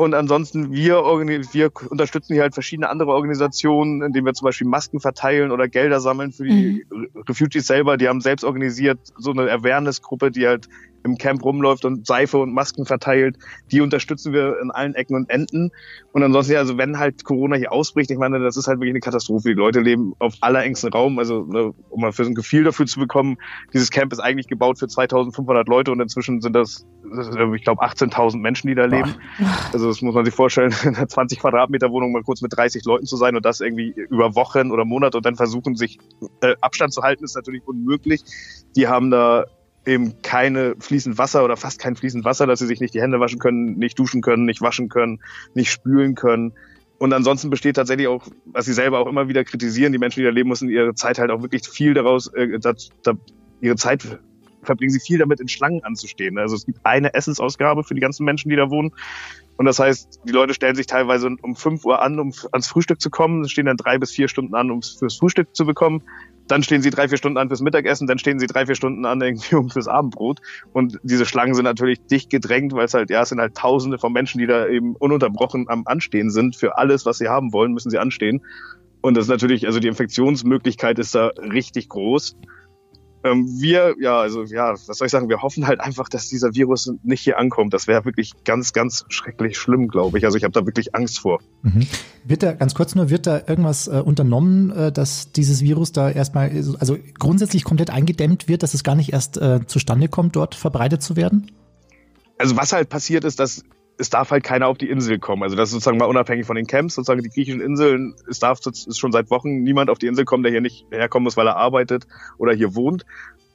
Und 0.00 0.14
ansonsten, 0.14 0.72
wir, 0.72 0.94
wir 0.94 1.70
unterstützen 1.90 2.32
hier 2.32 2.40
halt 2.40 2.54
verschiedene 2.54 2.88
andere 2.88 3.10
Organisationen, 3.10 4.00
indem 4.00 4.24
wir 4.24 4.32
zum 4.32 4.46
Beispiel 4.46 4.66
Masken 4.66 4.98
verteilen 4.98 5.50
oder 5.50 5.68
Gelder 5.68 6.00
sammeln 6.00 6.32
für 6.32 6.44
die 6.44 6.86
mhm. 6.88 7.08
Refugees 7.28 7.66
selber. 7.66 7.98
Die 7.98 8.08
haben 8.08 8.22
selbst 8.22 8.42
organisiert 8.42 8.98
so 9.18 9.32
eine 9.32 9.52
Awareness-Gruppe, 9.52 10.30
die 10.30 10.46
halt 10.46 10.70
im 11.02 11.16
Camp 11.16 11.44
rumläuft 11.44 11.84
und 11.84 12.06
Seife 12.06 12.38
und 12.38 12.52
Masken 12.52 12.86
verteilt. 12.86 13.36
Die 13.70 13.80
unterstützen 13.80 14.32
wir 14.32 14.60
in 14.60 14.70
allen 14.70 14.94
Ecken 14.94 15.16
und 15.16 15.30
Enden. 15.30 15.70
Und 16.12 16.22
ansonsten, 16.22 16.56
also 16.56 16.76
wenn 16.78 16.98
halt 16.98 17.24
Corona 17.24 17.56
hier 17.56 17.72
ausbricht, 17.72 18.10
ich 18.10 18.18
meine, 18.18 18.38
das 18.40 18.56
ist 18.56 18.66
halt 18.66 18.78
wirklich 18.78 18.92
eine 18.92 19.00
Katastrophe. 19.00 19.48
Die 19.48 19.54
Leute 19.54 19.80
leben 19.80 20.14
auf 20.18 20.34
allerengsten 20.40 20.92
Raum. 20.92 21.18
Also 21.18 21.44
ne, 21.44 21.72
um 21.88 22.00
mal 22.00 22.12
für 22.12 22.24
so 22.24 22.30
ein 22.30 22.34
Gefühl 22.34 22.64
dafür 22.64 22.86
zu 22.86 23.00
bekommen, 23.00 23.38
dieses 23.72 23.90
Camp 23.90 24.12
ist 24.12 24.20
eigentlich 24.20 24.48
gebaut 24.48 24.78
für 24.78 24.88
2500 24.88 25.68
Leute 25.68 25.92
und 25.92 26.00
inzwischen 26.00 26.40
sind 26.40 26.54
das, 26.54 26.86
ich 27.54 27.64
glaube, 27.64 27.82
18.000 27.82 28.38
Menschen, 28.38 28.68
die 28.68 28.74
da 28.74 28.84
leben. 28.84 29.14
Also 29.72 29.88
das 29.88 30.02
muss 30.02 30.14
man 30.14 30.24
sich 30.24 30.34
vorstellen, 30.34 30.74
in 30.84 30.96
einer 30.96 31.08
20 31.08 31.40
Quadratmeter 31.40 31.90
Wohnung 31.90 32.12
mal 32.12 32.22
kurz 32.22 32.42
mit 32.42 32.56
30 32.56 32.84
Leuten 32.84 33.06
zu 33.06 33.16
sein 33.16 33.36
und 33.36 33.44
das 33.44 33.60
irgendwie 33.60 33.94
über 34.10 34.34
Wochen 34.34 34.70
oder 34.70 34.84
Monate 34.84 35.16
und 35.16 35.26
dann 35.26 35.36
versuchen, 35.36 35.76
sich 35.76 35.98
äh, 36.42 36.54
Abstand 36.60 36.92
zu 36.92 37.02
halten, 37.02 37.24
ist 37.24 37.36
natürlich 37.36 37.66
unmöglich. 37.66 38.22
Die 38.76 38.86
haben 38.86 39.10
da 39.10 39.46
eben 39.86 40.20
keine 40.22 40.74
fließend 40.78 41.18
Wasser 41.18 41.44
oder 41.44 41.56
fast 41.56 41.78
kein 41.78 41.96
fließend 41.96 42.24
Wasser, 42.24 42.46
dass 42.46 42.58
sie 42.58 42.66
sich 42.66 42.80
nicht 42.80 42.94
die 42.94 43.00
Hände 43.00 43.20
waschen 43.20 43.38
können, 43.38 43.78
nicht 43.78 43.98
duschen 43.98 44.20
können, 44.20 44.44
nicht 44.44 44.60
waschen 44.60 44.88
können, 44.88 45.20
nicht 45.54 45.70
spülen 45.70 46.14
können. 46.14 46.52
Und 46.98 47.14
ansonsten 47.14 47.48
besteht 47.48 47.76
tatsächlich 47.76 48.08
auch, 48.08 48.26
was 48.44 48.66
sie 48.66 48.74
selber 48.74 48.98
auch 48.98 49.06
immer 49.06 49.26
wieder 49.28 49.42
kritisieren, 49.42 49.92
die 49.92 49.98
Menschen, 49.98 50.20
die 50.20 50.24
da 50.24 50.30
leben 50.30 50.50
müssen, 50.50 50.68
ihre 50.68 50.94
Zeit 50.94 51.18
halt 51.18 51.30
auch 51.30 51.40
wirklich 51.40 51.66
viel 51.66 51.94
daraus, 51.94 52.26
äh, 52.34 52.58
da, 52.58 52.74
da, 53.02 53.14
ihre 53.62 53.76
Zeit 53.76 54.18
verbringen 54.62 54.90
sie 54.90 55.00
viel 55.00 55.18
damit, 55.18 55.40
in 55.40 55.48
Schlangen 55.48 55.82
anzustehen. 55.82 56.38
Also 56.38 56.56
es 56.56 56.66
gibt 56.66 56.80
eine 56.84 57.14
Essensausgabe 57.14 57.84
für 57.84 57.94
die 57.94 58.00
ganzen 58.00 58.24
Menschen, 58.24 58.50
die 58.50 58.56
da 58.56 58.70
wohnen. 58.70 58.92
Und 59.56 59.66
das 59.66 59.78
heißt, 59.78 60.20
die 60.24 60.32
Leute 60.32 60.54
stellen 60.54 60.74
sich 60.74 60.86
teilweise 60.86 61.30
um 61.42 61.56
5 61.56 61.84
Uhr 61.84 62.02
an, 62.02 62.18
um 62.18 62.32
ans 62.52 62.66
Frühstück 62.66 63.00
zu 63.00 63.10
kommen, 63.10 63.48
stehen 63.48 63.66
dann 63.66 63.76
drei 63.76 63.98
bis 63.98 64.10
vier 64.10 64.28
Stunden 64.28 64.54
an, 64.54 64.70
um 64.70 64.82
fürs 64.82 65.16
Frühstück 65.16 65.54
zu 65.54 65.66
bekommen. 65.66 66.02
Dann 66.48 66.62
stehen 66.62 66.82
sie 66.82 66.90
drei, 66.90 67.08
vier 67.08 67.18
Stunden 67.18 67.38
an 67.38 67.48
fürs 67.48 67.60
Mittagessen, 67.60 68.06
dann 68.06 68.18
stehen 68.18 68.38
sie 68.40 68.46
drei, 68.46 68.66
vier 68.66 68.74
Stunden 68.74 69.04
an 69.04 69.20
irgendwie 69.20 69.54
um 69.54 69.70
fürs 69.70 69.88
Abendbrot. 69.88 70.40
Und 70.72 70.98
diese 71.02 71.26
Schlangen 71.26 71.54
sind 71.54 71.64
natürlich 71.64 72.04
dicht 72.06 72.30
gedrängt, 72.30 72.72
weil 72.72 72.84
es 72.84 72.94
halt, 72.94 73.10
ja, 73.10 73.22
es 73.22 73.28
sind 73.28 73.40
halt 73.40 73.54
tausende 73.54 73.98
von 73.98 74.12
Menschen, 74.12 74.38
die 74.38 74.46
da 74.46 74.66
eben 74.66 74.96
ununterbrochen 74.96 75.68
am 75.68 75.82
Anstehen 75.86 76.30
sind. 76.30 76.56
Für 76.56 76.76
alles, 76.78 77.06
was 77.06 77.18
sie 77.18 77.28
haben 77.28 77.52
wollen, 77.52 77.72
müssen 77.72 77.90
sie 77.90 77.98
anstehen. 77.98 78.42
Und 79.00 79.16
das 79.16 79.24
ist 79.24 79.30
natürlich, 79.30 79.66
also 79.66 79.80
die 79.80 79.88
Infektionsmöglichkeit 79.88 80.98
ist 80.98 81.14
da 81.14 81.28
richtig 81.28 81.88
groß. 81.88 82.36
Ähm, 83.22 83.46
wir, 83.60 83.96
ja, 84.00 84.18
also 84.18 84.44
ja, 84.44 84.72
was 84.72 84.86
soll 84.86 85.06
ich 85.06 85.10
sagen, 85.10 85.28
wir 85.28 85.42
hoffen 85.42 85.66
halt 85.66 85.80
einfach, 85.80 86.08
dass 86.08 86.28
dieser 86.28 86.54
Virus 86.54 86.90
nicht 87.02 87.20
hier 87.20 87.38
ankommt. 87.38 87.74
Das 87.74 87.86
wäre 87.86 88.04
wirklich 88.04 88.32
ganz, 88.44 88.72
ganz 88.72 89.04
schrecklich 89.08 89.58
schlimm, 89.58 89.88
glaube 89.88 90.16
ich. 90.18 90.24
Also 90.24 90.38
ich 90.38 90.44
habe 90.44 90.52
da 90.52 90.64
wirklich 90.64 90.94
Angst 90.94 91.20
vor. 91.20 91.40
Mhm. 91.62 91.86
Wird 92.24 92.42
da, 92.42 92.52
ganz 92.52 92.74
kurz 92.74 92.94
nur, 92.94 93.10
wird 93.10 93.26
da 93.26 93.42
irgendwas 93.46 93.88
äh, 93.88 94.02
unternommen, 94.04 94.70
äh, 94.70 94.92
dass 94.92 95.32
dieses 95.32 95.60
Virus 95.62 95.92
da 95.92 96.10
erstmal, 96.10 96.50
also 96.78 96.96
grundsätzlich 97.18 97.64
komplett 97.64 97.90
eingedämmt 97.90 98.48
wird, 98.48 98.62
dass 98.62 98.72
es 98.72 98.84
gar 98.84 98.94
nicht 98.94 99.12
erst 99.12 99.36
äh, 99.36 99.60
zustande 99.66 100.08
kommt, 100.08 100.36
dort 100.36 100.54
verbreitet 100.54 101.02
zu 101.02 101.16
werden? 101.16 101.50
Also 102.38 102.56
was 102.56 102.72
halt 102.72 102.88
passiert 102.88 103.24
ist, 103.24 103.38
dass 103.38 103.62
es 104.00 104.08
darf 104.08 104.30
halt 104.30 104.42
keiner 104.42 104.66
auf 104.66 104.78
die 104.78 104.88
Insel 104.88 105.18
kommen. 105.18 105.42
Also 105.42 105.56
das 105.56 105.68
ist 105.68 105.72
sozusagen 105.72 105.98
mal 105.98 106.06
unabhängig 106.06 106.46
von 106.46 106.56
den 106.56 106.66
Camps, 106.66 106.94
sozusagen 106.94 107.22
die 107.22 107.28
griechischen 107.28 107.60
Inseln, 107.60 108.14
es 108.28 108.38
darf 108.38 108.60
ist 108.64 108.98
schon 108.98 109.12
seit 109.12 109.30
Wochen 109.30 109.62
niemand 109.62 109.90
auf 109.90 109.98
die 109.98 110.06
Insel 110.06 110.24
kommen, 110.24 110.42
der 110.42 110.50
hier 110.50 110.62
nicht 110.62 110.86
herkommen 110.90 111.24
muss, 111.24 111.36
weil 111.36 111.46
er 111.46 111.56
arbeitet 111.56 112.06
oder 112.38 112.54
hier 112.54 112.74
wohnt. 112.74 113.04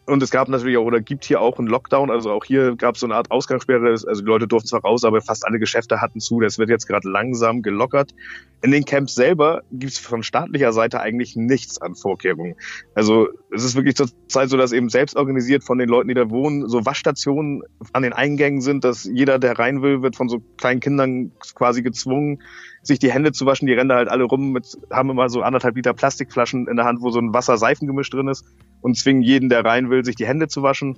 Und 0.08 0.22
es 0.22 0.30
gab 0.30 0.48
natürlich 0.50 0.78
auch 0.78 0.86
oder 0.86 1.02
gibt 1.02 1.26
hier 1.26 1.42
auch 1.42 1.58
einen 1.58 1.68
Lockdown. 1.68 2.12
Also 2.12 2.32
auch 2.32 2.46
hier 2.46 2.76
gab 2.76 2.94
es 2.96 3.02
so 3.02 3.08
eine 3.08 3.16
Art 3.16 3.32
Ausgangssperre. 3.32 3.90
Also 3.90 4.22
die 4.22 4.28
Leute 4.28 4.48
durften 4.48 4.68
zwar 4.68 4.82
raus, 4.82 5.04
aber 5.04 5.20
fast 5.22 5.48
alle 5.48 5.58
Geschäfte 5.58 6.00
hatten 6.00 6.20
zu. 6.20 6.40
Das 6.40 6.60
wird 6.60 6.70
jetzt 6.70 6.88
gerade 6.88 7.10
langsam 7.10 7.64
gelockert. 7.64 8.14
In 8.62 8.72
den 8.72 8.86
Camps 8.86 9.16
selber 9.16 9.64
gibt 9.72 9.94
es 9.94 10.00
von 10.00 10.22
staatlicher 10.22 10.74
Seite 10.74 11.00
eigentlich 11.00 11.36
nichts 11.36 11.82
an 11.82 11.96
Vorkehrungen. 11.96 12.56
Also 12.94 13.30
es 13.52 13.64
ist 13.64 13.76
wirklich 13.76 13.96
zur 13.96 14.08
Zeit 14.28 14.50
so, 14.50 14.58
dass 14.58 14.72
eben 14.72 14.90
selbst 14.90 15.16
organisiert 15.16 15.64
von 15.64 15.78
den 15.78 15.90
Leuten, 15.90 16.08
die 16.08 16.14
da 16.14 16.30
wohnen, 16.30 16.68
so 16.70 16.86
Waschstationen 16.86 17.64
an 17.94 18.04
den 18.04 18.14
Eingängen 18.14 18.62
sind, 18.62 18.84
dass 18.84 19.06
jeder, 19.06 19.40
der 19.40 19.58
rein 19.58 19.82
will, 19.82 20.02
wird 20.02 20.16
von 20.16 20.30
so 20.30 20.40
kleinen 20.58 20.82
Kindern 20.82 21.32
quasi 21.56 21.82
gezwungen, 21.82 22.42
sich 22.82 23.00
die 23.00 23.12
Hände 23.12 23.32
zu 23.32 23.46
waschen. 23.46 23.68
Die 23.68 23.74
rennen 23.74 23.92
halt 23.92 24.10
alle 24.10 24.24
rum 24.24 24.52
mit, 24.52 24.78
haben 24.92 25.10
immer 25.10 25.30
so 25.30 25.42
anderthalb 25.42 25.76
Liter 25.76 25.94
Plastikflaschen 25.94 26.68
in 26.68 26.76
der 26.76 26.86
Hand, 26.86 27.02
wo 27.02 27.10
so 27.10 27.20
ein 27.20 27.34
Wasser-Seifengemisch 27.34 28.10
drin 28.10 28.28
ist 28.28 28.46
und 28.82 28.96
zwingen 28.96 29.24
jeden, 29.24 29.50
der 29.50 29.66
rein 29.66 29.90
will, 29.90 29.95
sich 30.04 30.16
die 30.16 30.26
Hände 30.26 30.48
zu 30.48 30.64
waschen. 30.64 30.98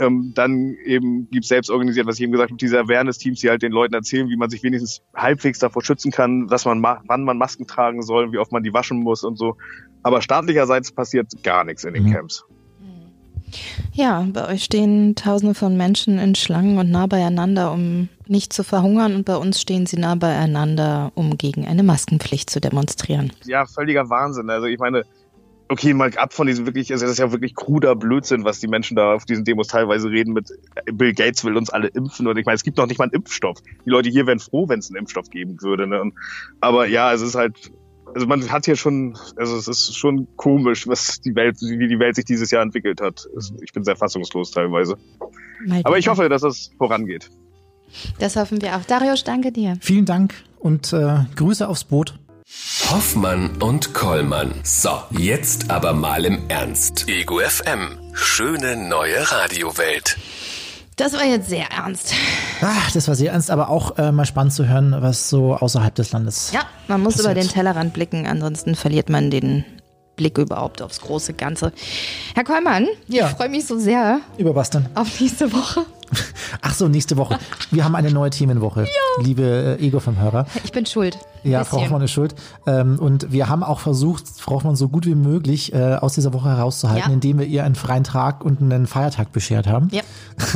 Ähm, 0.00 0.32
dann 0.34 0.74
eben 0.84 1.30
gibt 1.30 1.44
selbst 1.44 1.70
organisiert, 1.70 2.06
was 2.06 2.16
ich 2.16 2.22
eben 2.22 2.32
gesagt 2.32 2.50
habe, 2.50 2.58
diese 2.58 2.80
Awareness-Teams, 2.80 3.40
die 3.40 3.48
halt 3.48 3.62
den 3.62 3.70
Leuten 3.70 3.94
erzählen, 3.94 4.28
wie 4.28 4.36
man 4.36 4.50
sich 4.50 4.64
wenigstens 4.64 5.02
halbwegs 5.14 5.60
davor 5.60 5.84
schützen 5.84 6.10
kann, 6.10 6.50
was 6.50 6.64
man 6.64 6.82
wann 6.82 7.22
man 7.22 7.38
Masken 7.38 7.68
tragen 7.68 8.02
soll, 8.02 8.32
wie 8.32 8.38
oft 8.38 8.50
man 8.50 8.64
die 8.64 8.74
waschen 8.74 8.98
muss 8.98 9.22
und 9.22 9.38
so. 9.38 9.56
Aber 10.02 10.20
staatlicherseits 10.20 10.90
passiert 10.90 11.30
gar 11.44 11.62
nichts 11.62 11.84
in 11.84 11.94
den 11.94 12.04
mhm. 12.04 12.12
Camps. 12.12 12.44
Ja, 13.92 14.26
bei 14.32 14.48
euch 14.48 14.64
stehen 14.64 15.14
Tausende 15.14 15.54
von 15.54 15.76
Menschen 15.76 16.18
in 16.18 16.34
Schlangen 16.34 16.78
und 16.78 16.90
nah 16.90 17.06
beieinander, 17.06 17.72
um 17.72 18.08
nicht 18.26 18.52
zu 18.52 18.64
verhungern. 18.64 19.14
Und 19.14 19.24
bei 19.24 19.36
uns 19.36 19.60
stehen 19.60 19.86
sie 19.86 19.98
nah 19.98 20.14
beieinander, 20.14 21.12
um 21.14 21.38
gegen 21.38 21.66
eine 21.66 21.82
Maskenpflicht 21.82 22.50
zu 22.50 22.60
demonstrieren. 22.60 23.32
Ja, 23.44 23.66
völliger 23.66 24.10
Wahnsinn. 24.10 24.50
Also 24.50 24.66
ich 24.66 24.78
meine, 24.78 25.04
okay, 25.74 25.92
mal 25.92 26.16
ab 26.16 26.32
von 26.32 26.46
diesem 26.46 26.66
wirklich, 26.66 26.92
also 26.92 27.04
das 27.04 27.12
ist 27.12 27.18
ja 27.18 27.32
wirklich 27.32 27.56
kruder 27.56 27.96
Blödsinn, 27.96 28.44
was 28.44 28.60
die 28.60 28.68
Menschen 28.68 28.96
da 28.96 29.14
auf 29.14 29.24
diesen 29.24 29.44
Demos 29.44 29.66
teilweise 29.66 30.08
reden 30.08 30.32
mit 30.32 30.48
Bill 30.92 31.12
Gates 31.12 31.44
will 31.44 31.56
uns 31.56 31.68
alle 31.68 31.88
impfen 31.88 32.28
und 32.28 32.38
ich 32.38 32.46
meine, 32.46 32.54
es 32.54 32.62
gibt 32.62 32.78
noch 32.78 32.86
nicht 32.86 32.98
mal 32.98 33.04
einen 33.04 33.14
Impfstoff. 33.14 33.58
Die 33.84 33.90
Leute 33.90 34.08
hier 34.08 34.26
wären 34.26 34.38
froh, 34.38 34.68
wenn 34.68 34.78
es 34.78 34.88
einen 34.88 34.98
Impfstoff 34.98 35.30
geben 35.30 35.60
würde. 35.60 35.88
Ne? 35.88 36.12
aber 36.60 36.86
ja, 36.86 37.12
es 37.12 37.22
ist 37.22 37.34
halt, 37.34 37.72
also 38.14 38.26
man 38.28 38.48
hat 38.50 38.66
hier 38.66 38.76
schon, 38.76 39.18
also 39.36 39.56
es 39.56 39.66
ist 39.66 39.96
schon 39.96 40.28
komisch, 40.36 40.86
was 40.86 41.20
die 41.20 41.34
Welt, 41.34 41.56
wie 41.60 41.88
die 41.88 41.98
Welt 41.98 42.14
sich 42.14 42.24
dieses 42.24 42.52
Jahr 42.52 42.62
entwickelt 42.62 43.00
hat. 43.00 43.26
Ich 43.60 43.72
bin 43.72 43.82
sehr 43.82 43.96
fassungslos 43.96 44.52
teilweise. 44.52 44.96
Aber 45.82 45.98
ich 45.98 46.06
hoffe, 46.06 46.28
dass 46.28 46.44
es 46.44 46.70
vorangeht. 46.78 47.30
Das 48.20 48.36
hoffen 48.36 48.62
wir 48.62 48.76
auch. 48.76 48.84
Darius, 48.84 49.24
danke 49.24 49.50
dir. 49.50 49.76
Vielen 49.80 50.04
Dank 50.04 50.34
und 50.58 50.92
äh, 50.92 51.24
Grüße 51.34 51.66
aufs 51.66 51.84
Boot. 51.84 52.18
Hoffmann 52.90 53.62
und 53.62 53.94
Kollmann. 53.94 54.52
So, 54.62 54.90
jetzt 55.10 55.70
aber 55.70 55.94
mal 55.94 56.24
im 56.24 56.48
Ernst. 56.48 57.08
Ego 57.08 57.40
FM. 57.40 57.98
Schöne 58.12 58.76
neue 58.76 59.30
Radiowelt. 59.32 60.18
Das 60.96 61.14
war 61.14 61.24
jetzt 61.24 61.48
sehr 61.48 61.66
ernst. 61.72 62.14
Ach, 62.60 62.92
das 62.92 63.08
war 63.08 63.14
sehr 63.14 63.32
ernst, 63.32 63.50
aber 63.50 63.68
auch 63.68 63.98
äh, 63.98 64.12
mal 64.12 64.26
spannend 64.26 64.52
zu 64.52 64.68
hören, 64.68 64.94
was 65.00 65.28
so 65.28 65.56
außerhalb 65.56 65.94
des 65.94 66.12
Landes. 66.12 66.52
Ja, 66.52 66.60
man 66.86 67.02
muss 67.02 67.14
passiert. 67.14 67.32
über 67.32 67.40
den 67.40 67.48
Tellerrand 67.48 67.94
blicken, 67.94 68.26
ansonsten 68.26 68.74
verliert 68.76 69.08
man 69.08 69.30
den 69.30 69.64
Blick 70.16 70.38
überhaupt 70.38 70.82
aufs 70.82 71.00
große 71.00 71.34
Ganze. 71.34 71.72
Herr 72.34 72.44
Kollmann, 72.44 72.86
ja. 73.08 73.28
ich 73.28 73.36
freue 73.36 73.48
mich 73.48 73.66
so 73.66 73.78
sehr. 73.78 74.20
Über 74.38 74.54
was 74.54 74.70
denn? 74.70 74.86
Auf 74.94 75.20
nächste 75.20 75.52
Woche. 75.52 75.84
Ach 76.60 76.74
so, 76.74 76.88
nächste 76.88 77.16
Woche. 77.16 77.38
Wir 77.70 77.84
haben 77.84 77.94
eine 77.94 78.10
neue 78.10 78.30
Themenwoche, 78.30 78.82
ja. 78.82 79.24
liebe 79.24 79.76
äh, 79.80 79.84
Ego 79.84 80.00
vom 80.00 80.18
Hörer. 80.18 80.46
Ich 80.62 80.72
bin 80.72 80.86
schuld. 80.86 81.18
Ja, 81.42 81.64
Frau 81.64 81.80
Hoffmann 81.80 82.02
ist 82.02 82.12
schuld. 82.12 82.34
Ähm, 82.66 82.98
und 82.98 83.32
wir 83.32 83.48
haben 83.48 83.62
auch 83.62 83.80
versucht, 83.80 84.26
Frau 84.38 84.56
Hoffmann 84.56 84.76
so 84.76 84.88
gut 84.88 85.06
wie 85.06 85.14
möglich 85.14 85.72
äh, 85.72 85.96
aus 85.96 86.14
dieser 86.14 86.32
Woche 86.32 86.48
herauszuhalten, 86.48 87.08
ja. 87.08 87.14
indem 87.14 87.38
wir 87.38 87.46
ihr 87.46 87.64
einen 87.64 87.74
freien 87.74 88.04
Tag 88.04 88.44
und 88.44 88.60
einen 88.60 88.86
Feiertag 88.86 89.32
beschert 89.32 89.66
haben. 89.66 89.88
Ja. 89.92 90.02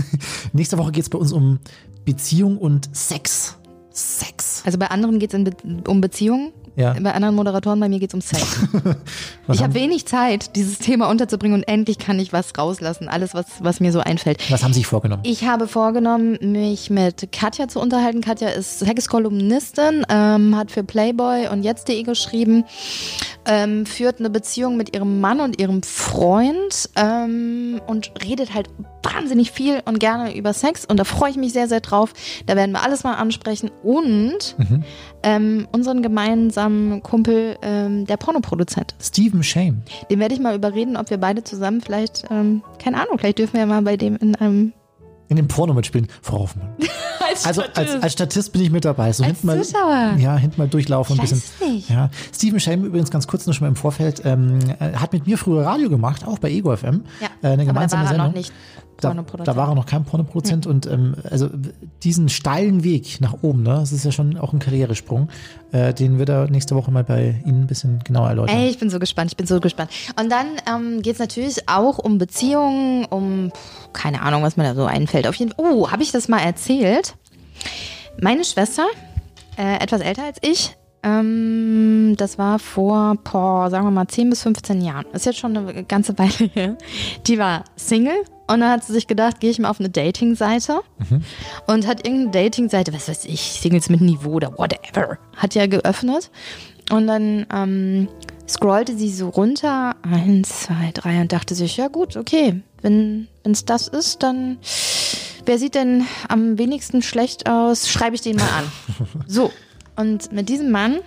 Nächste 0.53 0.79
Woche 0.79 0.93
geht 0.93 1.03
es 1.03 1.11
bei 1.11 1.19
uns 1.19 1.33
um 1.33 1.59
Beziehung 2.05 2.59
und 2.59 2.95
Sex. 2.97 3.59
Sex. 3.91 4.63
Also 4.65 4.79
bei 4.79 4.91
anderen 4.91 5.19
geht 5.19 5.35
es 5.35 5.45
Be 5.45 5.53
um 5.89 6.01
Beziehungen 6.01 6.53
ja. 6.79 6.95
Bei 7.01 7.13
anderen 7.13 7.35
Moderatoren, 7.35 7.81
bei 7.81 7.89
mir 7.89 7.99
geht 7.99 8.11
es 8.11 8.15
um 8.15 8.21
Sex. 8.21 8.61
ich 9.53 9.63
habe 9.63 9.75
wenig 9.75 10.07
Zeit, 10.07 10.55
dieses 10.55 10.79
Thema 10.79 11.11
unterzubringen 11.11 11.59
und 11.59 11.69
endlich 11.69 11.99
kann 11.99 12.21
ich 12.21 12.33
was 12.33 12.57
rauslassen. 12.57 13.09
Alles, 13.09 13.35
was, 13.35 13.47
was 13.61 13.81
mir 13.81 13.91
so 13.91 13.99
einfällt. 13.99 14.49
Was 14.51 14.63
haben 14.63 14.73
Sie 14.73 14.81
sich 14.81 14.87
vorgenommen? 14.87 15.23
Ich 15.27 15.45
habe 15.45 15.67
vorgenommen, 15.67 16.39
mich 16.41 16.89
mit 16.89 17.33
Katja 17.33 17.67
zu 17.67 17.81
unterhalten. 17.81 18.21
Katja 18.21 18.51
ist 18.51 18.79
Sexkolumnistin, 18.79 20.07
ähm, 20.09 20.57
hat 20.57 20.71
für 20.71 20.85
Playboy 20.85 21.49
und 21.49 21.65
jetzt.de 21.65 22.01
geschrieben, 22.05 22.65
ähm, 23.49 23.87
führt 23.87 24.21
eine 24.21 24.31
Beziehung 24.31 24.77
mit 24.77 24.95
ihrem 24.95 25.21
Mann 25.21 25.41
und 25.41 25.59
ihrem 25.59 25.83
Freund 25.83 26.91
ähm, 26.97 27.81
und 27.87 28.13
redet 28.23 28.55
halt 28.55 28.69
wahnsinnig 29.03 29.51
viel 29.51 29.83
und 29.87 29.99
gerne 29.99 30.37
über 30.37 30.53
Sex 30.53 30.85
und 30.85 30.99
da 30.99 31.05
freue 31.05 31.31
ich 31.31 31.37
mich 31.37 31.53
sehr, 31.53 31.67
sehr 31.67 31.81
drauf. 31.81 32.13
Da 32.47 32.57
werden 32.57 32.73
wir 32.73 32.83
alles 32.83 33.05
mal 33.05 33.15
ansprechen 33.15 33.71
und 33.83 34.57
mhm. 34.59 34.85
ähm, 35.23 35.69
unseren 35.73 36.03
gemeinsamen 36.03 37.03
Kumpel, 37.03 37.57
ähm, 37.63 38.05
der 38.07 38.19
Pornoproduzent. 38.19 38.95
Stephen 39.01 39.43
Shame. 39.43 39.83
Den 40.11 40.21
werde 40.21 40.35
ich 40.35 40.41
mal 40.41 40.55
überreden, 40.55 40.97
ob 40.97 41.11
wir 41.11 41.19
beide 41.19 41.43
zusammen 41.43 41.81
vielleicht, 41.81 42.25
ähm, 42.31 42.63
keine 42.83 43.01
Ahnung, 43.01 43.19
vielleicht 43.19 43.39
dürfen 43.39 43.55
wir 43.55 43.61
ja 43.61 43.67
mal 43.67 43.83
bei 43.83 43.97
dem 43.97 44.17
in 44.17 44.35
einem 44.37 44.73
in 45.29 45.37
dem 45.37 45.49
Porno 45.49 45.75
mitspielen, 45.75 46.09
Frau 46.23 46.41
Hoffmann. 46.41 46.75
als 47.29 47.45
also 47.45 47.63
als, 47.75 48.03
als 48.03 48.13
Statist 48.13 48.53
bin 48.53 48.63
ich 48.63 48.71
mit 48.71 48.85
dabei. 48.85 49.13
So 49.13 49.23
als 49.23 49.33
hinten 49.33 49.47
mal, 49.47 49.63
Zuschauer. 49.63 50.15
Ja, 50.19 50.37
hinten 50.37 50.61
mal 50.61 50.69
durchlaufen 50.69 51.19
ein 51.19 51.21
bisschen. 51.21 51.43
Nicht. 51.61 51.91
Ja. 51.91 52.11
Steven 52.35 52.61
Shame 52.61 52.85
übrigens 52.85 53.11
ganz 53.11 53.27
kurz 53.27 53.47
noch 53.47 53.55
schon 53.55 53.67
mal 53.67 53.69
im 53.69 53.77
Vorfeld 53.77 54.23
ähm, 54.25 54.59
äh, 54.81 54.93
hat 54.95 55.13
mit 55.13 55.27
mir 55.27 55.39
früher 55.39 55.65
Radio 55.65 55.91
gemacht, 55.91 56.27
auch 56.27 56.39
bei 56.39 56.51
Ego 56.51 56.77
FM. 56.77 57.05
Ja, 57.21 57.29
äh, 57.43 57.53
eine 57.53 57.67
gemeinsame 57.67 58.03
aber 58.03 58.15
da 58.15 58.19
war 58.19 58.27
Sendung. 58.27 58.27
Noch 58.27 58.35
nicht 58.35 58.53
da, 59.01 59.15
da, 59.15 59.57
war 59.57 59.69
er 59.69 59.75
noch 59.75 59.87
kein 59.87 60.05
Pornoproduzent 60.05 60.67
mhm. 60.67 60.71
und 60.73 60.87
ähm, 60.87 61.15
also 61.31 61.49
diesen 62.03 62.29
steilen 62.29 62.83
Weg 62.83 63.21
nach 63.21 63.43
oben, 63.43 63.63
ne, 63.63 63.75
das 63.75 63.93
ist 63.93 64.05
ja 64.05 64.11
schon 64.11 64.37
auch 64.37 64.53
ein 64.53 64.59
Karrieresprung, 64.59 65.29
äh, 65.73 65.95
den 65.95 66.19
wird 66.19 66.29
er 66.29 66.51
nächste 66.51 66.75
Woche 66.75 66.91
mal 66.91 67.05
bei 67.05 67.41
Ihnen 67.45 67.63
ein 67.63 67.67
bisschen 67.67 68.01
genauer 68.05 68.29
erläutern. 68.29 68.57
Ey, 68.57 68.69
ich 68.69 68.79
bin 68.79 68.91
so 68.91 68.99
gespannt, 68.99 69.31
ich 69.31 69.37
bin 69.37 69.47
so 69.47 69.61
gespannt. 69.61 69.91
Und 70.21 70.31
dann 70.31 70.47
ähm, 70.67 71.03
geht 71.03 71.15
es 71.15 71.19
natürlich 71.21 71.69
auch 71.69 71.99
um 71.99 72.19
Beziehungen, 72.19 73.05
um 73.05 73.53
keine 73.93 74.23
Ahnung, 74.23 74.43
was 74.43 74.57
mir 74.57 74.65
da 74.65 74.75
so 74.75 74.85
einfällt. 74.85 75.27
Auf 75.27 75.37
jeden 75.37 75.53
Fall, 75.53 75.65
oh, 75.65 75.91
habe 75.91 76.03
ich 76.03 76.11
das 76.11 76.29
mal 76.29 76.41
erzählt? 76.41 77.15
Meine 78.21 78.45
Schwester, 78.45 78.87
äh, 79.57 79.77
etwas 79.83 80.01
älter 80.01 80.25
als 80.25 80.39
ich, 80.41 80.77
ähm, 81.03 82.15
das 82.17 82.39
war 82.39 82.59
vor, 82.59 83.17
boah, 83.23 83.71
sagen 83.71 83.87
wir 83.87 83.91
mal, 83.91 84.09
10 84.09 84.31
bis 84.31 84.43
15 84.43 84.81
Jahren. 84.81 85.07
Ist 85.13 85.27
jetzt 85.27 85.39
schon 85.39 85.57
eine 85.57 85.85
ganze 85.85 86.19
Weile 86.19 86.51
her. 86.53 86.77
Die 87.27 87.39
war 87.39 87.65
Single 87.77 88.25
und 88.49 88.61
dann 88.61 88.71
hat 88.71 88.85
sie 88.85 88.93
sich 88.95 89.07
gedacht, 89.07 89.41
gehe 89.41 89.51
ich 89.51 89.59
mal 89.59 89.69
auf 89.69 89.79
eine 89.79 89.91
Dating-Seite 89.91 90.81
mhm. 91.11 91.23
und 91.67 91.87
hat 91.87 92.07
irgendeine 92.07 92.45
Dating-Seite, 92.45 92.93
was 92.95 93.09
weiß 93.09 93.27
ich, 93.27 93.41
Singles 93.41 93.91
mit 93.91 94.01
Niveau 94.01 94.33
oder 94.33 94.57
whatever, 94.57 95.19
hat 95.37 95.55
ja 95.55 95.67
geöffnet. 95.67 96.31
Und 96.91 97.07
dann 97.07 97.47
ähm, 97.53 98.09
scrollte 98.49 98.97
sie 98.97 99.11
so 99.11 99.29
runter, 99.29 99.97
eins, 100.03 100.63
zwei, 100.63 100.91
drei 100.95 101.21
und 101.21 101.33
dachte 101.33 101.55
sich, 101.55 101.77
ja 101.77 101.89
gut, 101.89 102.17
okay, 102.17 102.63
wenn 102.81 103.29
es 103.45 103.67
das 103.67 103.89
ist, 103.89 104.23
dann 104.23 104.57
wer 105.45 105.59
sieht 105.59 105.75
denn 105.75 106.07
am 106.29 106.57
wenigsten 106.57 107.03
schlecht 107.03 107.49
aus, 107.49 107.89
schreibe 107.89 108.15
ich 108.15 108.23
den 108.23 108.37
mal 108.37 108.49
an. 108.49 108.73
so, 109.27 109.53
und 109.97 110.33
mit 110.33 110.49
diesem 110.49 110.71
Mann 110.71 111.01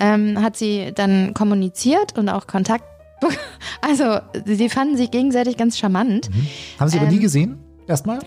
ähm, 0.00 0.40
hat 0.40 0.56
sie 0.56 0.92
dann 0.94 1.34
kommuniziert 1.34 2.16
und 2.18 2.28
auch 2.28 2.46
Kontakt 2.46 2.84
also, 3.80 4.18
sie 4.44 4.68
fanden 4.68 4.96
sich 4.96 5.10
gegenseitig 5.10 5.56
ganz 5.56 5.78
charmant. 5.78 6.30
Mhm. 6.30 6.46
Haben 6.78 6.88
Sie 6.88 6.98
aber 6.98 7.06
ähm, 7.06 7.14
nie 7.14 7.20
gesehen? 7.20 7.58
Erstmal? 7.86 8.20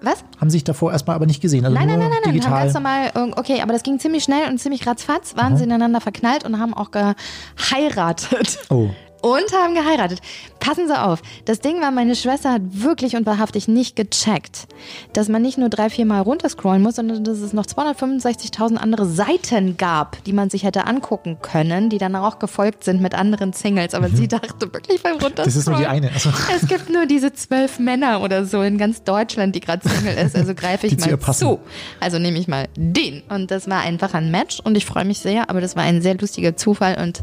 Was? 0.00 0.24
Haben 0.40 0.50
sich 0.50 0.64
davor 0.64 0.92
erstmal 0.92 1.16
aber 1.16 1.26
nicht 1.26 1.40
gesehen. 1.40 1.64
Also 1.64 1.76
Nein, 1.76 1.88
nein, 1.88 1.98
nein, 1.98 2.10
nein, 2.10 2.32
digital. 2.32 2.52
Haben 2.52 2.60
ganz 2.62 2.74
normal, 2.74 3.32
okay, 3.36 3.60
aber 3.60 3.72
das 3.72 3.82
ging 3.82 3.98
ziemlich 3.98 4.24
schnell 4.24 4.48
und 4.48 4.58
ziemlich 4.58 4.86
ratzfatz, 4.86 5.36
waren 5.36 5.56
sie 5.56 5.64
ineinander 5.64 6.00
verknallt 6.00 6.44
und 6.44 6.58
haben 6.58 6.72
auch 6.72 6.90
geheiratet. 6.90 8.58
oh. 8.70 8.90
Und 9.22 9.52
haben 9.52 9.74
geheiratet. 9.74 10.20
Passen 10.60 10.86
Sie 10.88 11.00
auf. 11.00 11.20
Das 11.44 11.60
Ding 11.60 11.80
war, 11.80 11.90
meine 11.90 12.14
Schwester 12.14 12.52
hat 12.52 12.62
wirklich 12.70 13.16
und 13.16 13.26
wahrhaftig 13.26 13.66
nicht 13.68 13.96
gecheckt, 13.96 14.66
dass 15.12 15.28
man 15.28 15.42
nicht 15.42 15.58
nur 15.58 15.68
drei, 15.68 15.90
vier 15.90 16.06
Mal 16.06 16.20
runterscrollen 16.20 16.82
muss, 16.82 16.96
sondern 16.96 17.24
dass 17.24 17.38
es 17.38 17.52
noch 17.52 17.66
265.000 17.66 18.76
andere 18.76 19.06
Seiten 19.06 19.76
gab, 19.76 20.22
die 20.24 20.32
man 20.32 20.50
sich 20.50 20.64
hätte 20.64 20.86
angucken 20.86 21.38
können, 21.42 21.88
die 21.90 21.98
dann 21.98 22.14
auch 22.16 22.38
gefolgt 22.38 22.84
sind 22.84 23.00
mit 23.00 23.14
anderen 23.14 23.52
Singles. 23.52 23.94
Aber 23.94 24.08
sie 24.08 24.28
dachte 24.28 24.72
wirklich 24.72 25.02
beim 25.02 25.18
Runterscrollen. 25.18 25.34
Mhm. 25.34 25.44
Das 25.44 25.56
ist 25.56 25.66
nur 25.68 25.76
die 25.78 25.86
eine. 25.86 26.10
Also, 26.12 26.30
Es 26.54 26.68
gibt 26.68 26.90
nur 26.90 27.06
diese 27.06 27.32
zwölf 27.32 27.78
Männer 27.78 28.20
oder 28.22 28.44
so 28.44 28.62
in 28.62 28.78
ganz 28.78 29.02
Deutschland, 29.02 29.54
die 29.54 29.60
gerade 29.60 29.88
Single 29.88 30.16
ist. 30.16 30.36
Also 30.36 30.54
greife 30.54 30.86
ich 30.86 30.98
mal 30.98 31.18
zu. 31.32 31.58
Also 32.00 32.18
nehme 32.18 32.38
ich 32.38 32.48
mal 32.48 32.68
den. 32.76 33.22
Und 33.28 33.50
das 33.50 33.68
war 33.68 33.80
einfach 33.80 34.14
ein 34.14 34.30
Match 34.30 34.60
und 34.60 34.76
ich 34.76 34.84
freue 34.86 35.04
mich 35.04 35.18
sehr, 35.18 35.48
aber 35.50 35.60
das 35.60 35.76
war 35.76 35.82
ein 35.82 36.02
sehr 36.02 36.16
lustiger 36.16 36.56
Zufall 36.56 36.98
und 37.02 37.22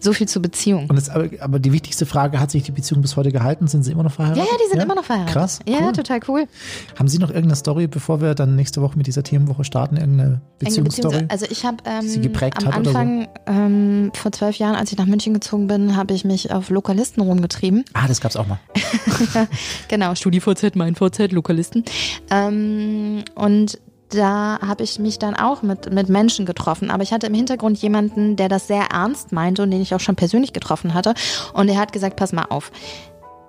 so 0.00 0.12
viel 0.12 0.28
zur 0.28 0.42
Beziehung. 0.42 0.86
und 0.88 0.96
jetzt, 0.96 1.10
aber, 1.10 1.28
aber 1.40 1.58
die 1.58 1.72
wichtigste 1.72 2.06
Frage, 2.06 2.40
hat 2.40 2.50
sich 2.50 2.62
die 2.64 2.72
Beziehung 2.72 3.02
bis 3.02 3.16
heute 3.16 3.32
gehalten? 3.32 3.66
Sind 3.66 3.82
sie 3.84 3.92
immer 3.92 4.02
noch 4.02 4.10
Ja, 4.12 4.16
verheiratet? 4.16 4.44
ja, 4.50 4.56
die 4.64 4.70
sind 4.70 4.82
immer 4.82 4.94
noch 4.94 5.04
verheiratet. 5.04 5.32
Krass. 5.34 5.58
Ja, 5.68 5.78
cool. 5.82 5.92
total 5.92 6.20
cool. 6.28 6.44
Haben 6.98 7.08
Sie 7.08 7.18
noch 7.18 7.28
irgendeine 7.30 7.56
Story, 7.56 7.86
bevor 7.86 8.20
wir 8.20 8.34
dann 8.34 8.56
nächste 8.56 8.82
Woche 8.82 8.96
mit 8.98 9.06
dieser 9.06 9.22
Themenwoche 9.22 9.64
starten? 9.64 9.96
Irgendeine 9.96 10.40
Beziehungsstory? 10.58 11.16
Beziehungs- 11.16 11.30
Also 11.30 11.46
ich 11.50 11.64
habe 11.64 11.76
Sie 12.02 12.16
ähm, 12.16 12.22
geprägt 12.22 12.58
am 12.58 12.66
hat 12.74 12.80
oder 12.80 12.92
so? 12.92 12.98
Anfang, 12.98 13.28
ähm, 13.46 14.10
vor 14.14 14.32
zwölf 14.32 14.56
Jahren, 14.56 14.74
als 14.74 14.92
ich 14.92 14.98
nach 14.98 15.06
München 15.06 15.34
gezogen 15.34 15.66
bin, 15.66 15.96
habe 15.96 16.14
ich 16.14 16.24
mich 16.24 16.52
auf 16.52 16.70
Lokalisten 16.70 17.22
rumgetrieben. 17.22 17.84
ah, 17.94 18.06
das 18.08 18.20
gab's 18.20 18.36
auch 18.36 18.46
mal. 18.46 18.58
Genau, 19.88 20.14
StudiVZ, 20.14 20.74
mein 20.76 20.94
VZ, 20.94 21.32
Lokalisten. 21.32 21.84
Ähm, 22.30 23.22
und 23.34 23.78
da 24.14 24.58
habe 24.66 24.84
ich 24.84 24.98
mich 24.98 25.18
dann 25.18 25.34
auch 25.34 25.62
mit, 25.62 25.92
mit 25.92 26.08
Menschen 26.08 26.46
getroffen. 26.46 26.90
Aber 26.90 27.02
ich 27.02 27.12
hatte 27.12 27.26
im 27.26 27.34
Hintergrund 27.34 27.78
jemanden, 27.78 28.36
der 28.36 28.48
das 28.48 28.66
sehr 28.66 28.86
ernst 28.92 29.32
meinte 29.32 29.62
und 29.62 29.70
den 29.70 29.80
ich 29.80 29.94
auch 29.94 30.00
schon 30.00 30.16
persönlich 30.16 30.52
getroffen 30.52 30.94
hatte. 30.94 31.14
Und 31.54 31.68
er 31.68 31.78
hat 31.78 31.92
gesagt, 31.92 32.16
pass 32.16 32.32
mal 32.32 32.46
auf. 32.48 32.70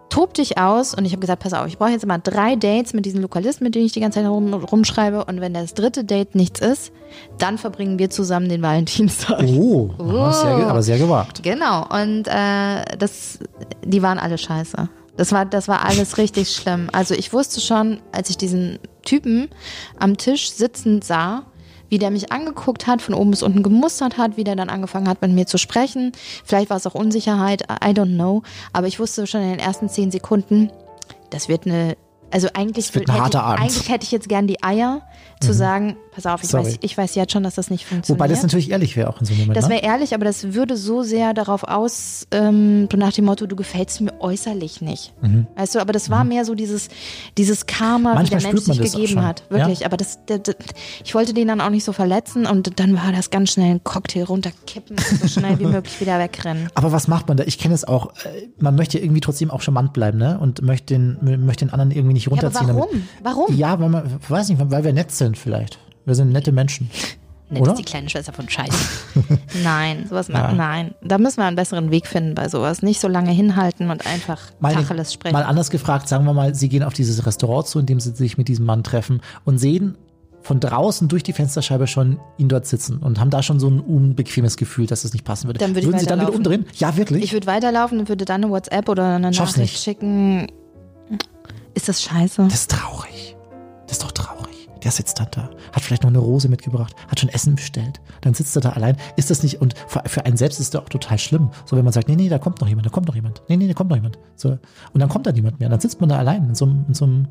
Tob 0.09 0.35
dich 0.35 0.59
aus 0.59 0.93
und 0.93 1.05
ich 1.05 1.11
habe 1.11 1.21
gesagt, 1.21 1.41
pass 1.41 1.53
auf, 1.53 1.65
ich 1.65 1.79
brauche 1.79 1.89
jetzt 1.89 2.03
immer 2.03 2.19
drei 2.19 2.55
Dates 2.55 2.93
mit 2.93 3.03
diesen 3.03 3.19
Lokalisten, 3.23 3.65
mit 3.65 3.73
denen 3.73 3.87
ich 3.87 3.93
die 3.93 3.99
ganze 3.99 4.19
Zeit 4.19 4.29
rum, 4.29 4.53
rumschreibe 4.53 5.25
und 5.25 5.41
wenn 5.41 5.55
das 5.55 5.73
dritte 5.73 6.03
Date 6.03 6.35
nichts 6.35 6.59
ist, 6.59 6.91
dann 7.39 7.57
verbringen 7.57 7.97
wir 7.97 8.11
zusammen 8.11 8.47
den 8.47 8.61
Valentinstag. 8.61 9.41
Oh, 9.41 9.89
aha, 9.97 10.31
Sehr, 10.31 10.67
aber 10.67 10.83
sehr 10.83 10.99
gewagt. 10.99 11.41
Genau, 11.41 11.87
und 11.89 12.27
äh, 12.27 12.95
das, 12.99 13.39
die 13.83 14.03
waren 14.03 14.19
alle 14.19 14.37
scheiße. 14.37 14.87
Das 15.15 15.31
war, 15.31 15.45
das 15.45 15.67
war 15.67 15.85
alles 15.85 16.17
richtig 16.17 16.55
schlimm. 16.55 16.89
Also 16.91 17.13
ich 17.13 17.33
wusste 17.33 17.61
schon, 17.61 18.01
als 18.11 18.29
ich 18.29 18.37
diesen 18.37 18.79
Typen 19.03 19.49
am 19.99 20.17
Tisch 20.17 20.51
sitzend 20.51 21.03
sah, 21.03 21.43
wie 21.89 21.99
der 21.99 22.09
mich 22.09 22.31
angeguckt 22.31 22.87
hat, 22.87 23.03
von 23.03 23.13
oben 23.13 23.29
bis 23.29 23.43
unten 23.43 23.61
gemustert 23.61 24.17
hat, 24.17 24.37
wie 24.37 24.43
der 24.43 24.55
dann 24.55 24.69
angefangen 24.69 25.07
hat, 25.07 25.21
mit 25.21 25.31
mir 25.31 25.45
zu 25.45 25.59
sprechen. 25.59 26.11
Vielleicht 26.43 26.71
war 26.71 26.77
es 26.77 26.87
auch 26.87 26.95
Unsicherheit, 26.95 27.61
I 27.83 27.89
don't 27.89 28.15
know. 28.15 28.41
Aber 28.71 28.87
ich 28.87 28.99
wusste 28.99 29.27
schon 29.27 29.41
in 29.41 29.49
den 29.51 29.59
ersten 29.59 29.89
zehn 29.89 30.09
Sekunden, 30.09 30.71
das 31.29 31.47
wird 31.49 31.67
eine, 31.67 31.95
also 32.31 32.47
eigentlich, 32.55 32.87
Das 32.87 32.95
wird 32.95 33.09
ein 33.09 33.13
hätte, 33.13 33.23
harter 33.23 33.37
ich, 33.39 33.43
Abend. 33.45 33.61
eigentlich 33.61 33.89
hätte 33.89 34.05
ich 34.05 34.11
jetzt 34.11 34.27
gern 34.29 34.47
die 34.47 34.63
Eier 34.63 35.03
zu 35.41 35.53
sagen, 35.53 35.97
pass 36.13 36.25
auf, 36.25 36.43
ich 36.43 36.49
Sorry. 36.49 36.65
weiß, 36.65 36.77
ich 36.81 36.97
weiß 36.97 37.15
jetzt 37.15 37.31
schon, 37.33 37.43
dass 37.43 37.55
das 37.55 37.69
nicht 37.69 37.85
funktioniert. 37.85 38.19
Wobei 38.19 38.27
das 38.27 38.41
natürlich 38.43 38.71
ehrlich 38.71 38.95
wäre 38.95 39.09
auch 39.09 39.19
in 39.19 39.25
so 39.25 39.33
einem 39.33 39.41
Moment. 39.43 39.57
Das 39.57 39.67
ne? 39.67 39.75
wäre 39.75 39.83
ehrlich, 39.85 40.13
aber 40.13 40.25
das 40.25 40.53
würde 40.53 40.77
so 40.77 41.03
sehr 41.03 41.33
darauf 41.33 41.63
aus, 41.63 42.27
ähm, 42.31 42.87
nach 42.95 43.13
dem 43.13 43.25
Motto, 43.25 43.45
du 43.47 43.55
gefällst 43.55 44.01
mir 44.01 44.13
äußerlich 44.19 44.81
nicht. 44.81 45.13
Weißt 45.55 45.75
du, 45.75 45.79
aber 45.79 45.93
das 45.93 46.09
war 46.09 46.23
mehr 46.23 46.45
so 46.45 46.55
dieses, 46.55 46.89
dieses 47.37 47.65
Karma, 47.65 48.09
Mhm. 48.11 48.15
Manchmal 48.15 48.39
wie 48.39 48.43
der 48.43 48.53
Mensch 48.53 48.63
sich 48.65 48.91
gegeben 48.93 49.21
hat. 49.25 49.43
Wirklich. 49.49 49.79
ja? 49.81 49.85
Aber 49.87 49.97
das, 49.97 50.19
das, 50.25 50.41
das, 50.43 50.55
ich 51.03 51.15
wollte 51.15 51.33
den 51.33 51.47
dann 51.47 51.61
auch 51.61 51.69
nicht 51.69 51.83
so 51.83 51.93
verletzen 51.93 52.45
und 52.45 52.79
dann 52.79 52.95
war 52.95 53.11
das 53.11 53.29
ganz 53.29 53.51
schnell 53.51 53.71
ein 53.71 53.83
Cocktail 53.83 54.23
runterkippen 54.23 54.95
und 54.97 55.19
so 55.21 55.27
schnell 55.27 55.59
wie 55.59 55.65
möglich 55.67 55.99
wieder 56.01 56.19
wegrennen. 56.19 56.67
Aber 56.75 56.91
was 56.91 57.07
macht 57.07 57.27
man 57.27 57.37
da? 57.37 57.43
Ich 57.45 57.57
kenne 57.59 57.73
es 57.73 57.83
auch. 57.85 58.13
äh, 58.25 58.47
Man 58.59 58.75
möchte 58.75 58.99
irgendwie 58.99 59.21
trotzdem 59.21 59.51
auch 59.51 59.61
charmant 59.61 59.93
bleiben, 59.93 60.17
ne? 60.17 60.37
Und 60.39 60.61
möchte 60.61 60.93
den, 60.93 61.45
möchte 61.45 61.65
den 61.65 61.73
anderen 61.73 61.91
irgendwie 61.91 62.13
nicht 62.13 62.25
Ja, 62.25 62.31
runterziehen. 62.31 62.67
warum? 62.67 62.87
Warum? 63.23 63.55
Ja, 63.55 63.79
weil 63.79 63.89
man, 63.89 64.19
weiß 64.27 64.49
nicht, 64.49 64.61
weil 64.69 64.83
wir 64.83 64.93
nett 64.93 65.11
sind 65.11 65.37
vielleicht. 65.37 65.79
Wir 66.05 66.15
sind 66.15 66.31
nette 66.31 66.51
Menschen. 66.51 66.89
Nett 67.49 67.61
Oder? 67.61 67.71
ist 67.73 67.77
die 67.79 67.83
kleine 67.83 68.09
Schwester 68.09 68.33
von 68.33 68.49
Scheiße. 68.49 68.71
nein, 69.63 70.05
sowas 70.09 70.27
Ja. 70.29 70.51
nein. 70.53 70.95
Da 71.03 71.17
müssen 71.19 71.37
wir 71.37 71.45
einen 71.45 71.55
besseren 71.57 71.91
Weg 71.91 72.07
finden 72.07 72.33
bei 72.33 72.47
sowas. 72.49 72.81
Nicht 72.81 72.99
so 72.99 73.07
lange 73.07 73.31
hinhalten 73.31 73.91
und 73.91 74.07
einfach 74.07 74.39
Mal, 74.59 74.73
Tacheles 74.73 75.13
sprechen. 75.13 75.33
mal 75.33 75.43
anders 75.43 75.69
gefragt, 75.69 76.07
sagen 76.07 76.25
wir 76.25 76.33
mal, 76.33 76.55
Sie 76.55 76.67
gehen 76.69 76.81
auf 76.83 76.93
dieses 76.93 77.25
Restaurant 77.27 77.67
zu, 77.67 77.79
in 77.79 77.85
dem 77.85 77.99
Sie 77.99 78.11
sich 78.15 78.37
mit 78.37 78.47
diesem 78.47 78.65
Mann 78.65 78.83
treffen 78.83 79.21
und 79.45 79.59
sehen 79.59 79.97
von 80.41 80.59
draußen 80.59 81.07
durch 81.09 81.21
die 81.21 81.31
Fensterscheibe 81.33 81.85
schon 81.85 82.19
ihn 82.37 82.49
dort 82.49 82.65
sitzen 82.65 82.97
und 82.97 83.19
haben 83.19 83.29
da 83.29 83.43
schon 83.43 83.59
so 83.59 83.69
ein 83.69 83.79
unbequemes 83.79 84.57
Gefühl, 84.57 84.87
dass 84.87 85.03
es 85.05 85.13
nicht 85.13 85.23
passen 85.23 85.47
würde. 85.47 85.59
Dann 85.59 85.75
würde 85.75 85.87
Würden 85.87 85.99
Sie 85.99 86.05
dann 86.07 86.21
wieder 86.21 86.33
umdrehen? 86.33 86.65
Ja, 86.75 86.97
wirklich? 86.97 87.23
Ich 87.23 87.33
würde 87.33 87.45
weiterlaufen 87.47 87.99
und 87.99 88.09
würde 88.09 88.25
dann 88.25 88.43
eine 88.43 88.51
WhatsApp 88.51 88.89
oder 88.89 89.15
eine 89.17 89.31
Schaff's 89.33 89.57
Nachricht 89.57 89.73
nicht. 89.73 89.83
schicken. 89.83 90.47
Ist 91.75 91.87
das 91.87 92.01
scheiße? 92.01 92.43
das 92.45 92.53
ist 92.61 92.71
traurig. 92.71 93.35
Das 93.87 93.97
ist 93.97 94.03
doch 94.03 94.11
traurig. 94.11 94.52
Der 94.83 94.91
sitzt 94.91 95.19
dann 95.19 95.27
da, 95.31 95.49
hat 95.71 95.81
vielleicht 95.81 96.03
noch 96.03 96.09
eine 96.09 96.19
Rose 96.19 96.49
mitgebracht, 96.49 96.93
hat 97.07 97.19
schon 97.19 97.29
Essen 97.29 97.55
bestellt. 97.55 98.01
Dann 98.21 98.33
sitzt 98.33 98.55
er 98.55 98.61
da 98.61 98.69
allein. 98.71 98.97
Ist 99.15 99.29
das 99.29 99.43
nicht, 99.43 99.61
und 99.61 99.75
für, 99.87 100.25
einen 100.25 100.37
selbst 100.37 100.59
ist 100.59 100.73
das 100.73 100.81
auch 100.81 100.89
total 100.89 101.17
schlimm. 101.19 101.51
So, 101.65 101.77
wenn 101.77 101.83
man 101.83 101.93
sagt, 101.93 102.09
nee, 102.09 102.15
nee, 102.15 102.29
da 102.29 102.37
kommt 102.37 102.59
noch 102.59 102.67
jemand, 102.67 102.85
da 102.85 102.89
kommt 102.89 103.07
noch 103.07 103.15
jemand. 103.15 103.41
Nee, 103.47 103.57
nee, 103.57 103.67
da 103.67 103.73
kommt 103.73 103.89
noch 103.89 103.97
jemand. 103.97 104.19
So. 104.35 104.49
Und 104.49 104.99
dann 104.99 105.09
kommt 105.09 105.25
da 105.25 105.31
niemand 105.31 105.59
mehr. 105.59 105.69
Dann 105.69 105.79
sitzt 105.79 106.01
man 106.01 106.09
da 106.09 106.17
allein 106.17 106.49
in 106.49 106.55
so 106.55 106.65
einem, 106.65 106.85
in 106.87 106.93
so 106.93 107.05
einem, 107.05 107.27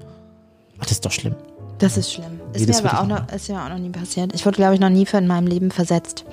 ach, 0.79 0.85
das 0.85 0.93
ist 0.93 1.05
doch 1.05 1.13
schlimm. 1.13 1.35
Das 1.79 1.97
ist 1.97 2.13
schlimm. 2.13 2.41
Ist 2.53 2.83
mir 2.83 2.91
aber 2.91 3.01
auch 3.01 3.07
noch, 3.07 3.33
ist 3.33 3.49
ja 3.49 3.65
auch 3.65 3.69
noch 3.69 3.79
nie 3.79 3.91
passiert. 3.91 4.33
Ich 4.35 4.47
wurde, 4.47 4.57
glaube 4.57 4.75
ich, 4.75 4.81
noch 4.81 4.89
nie 4.89 5.05
für 5.05 5.19
in 5.19 5.27
meinem 5.27 5.47
Leben 5.47 5.71
versetzt. 5.71 6.25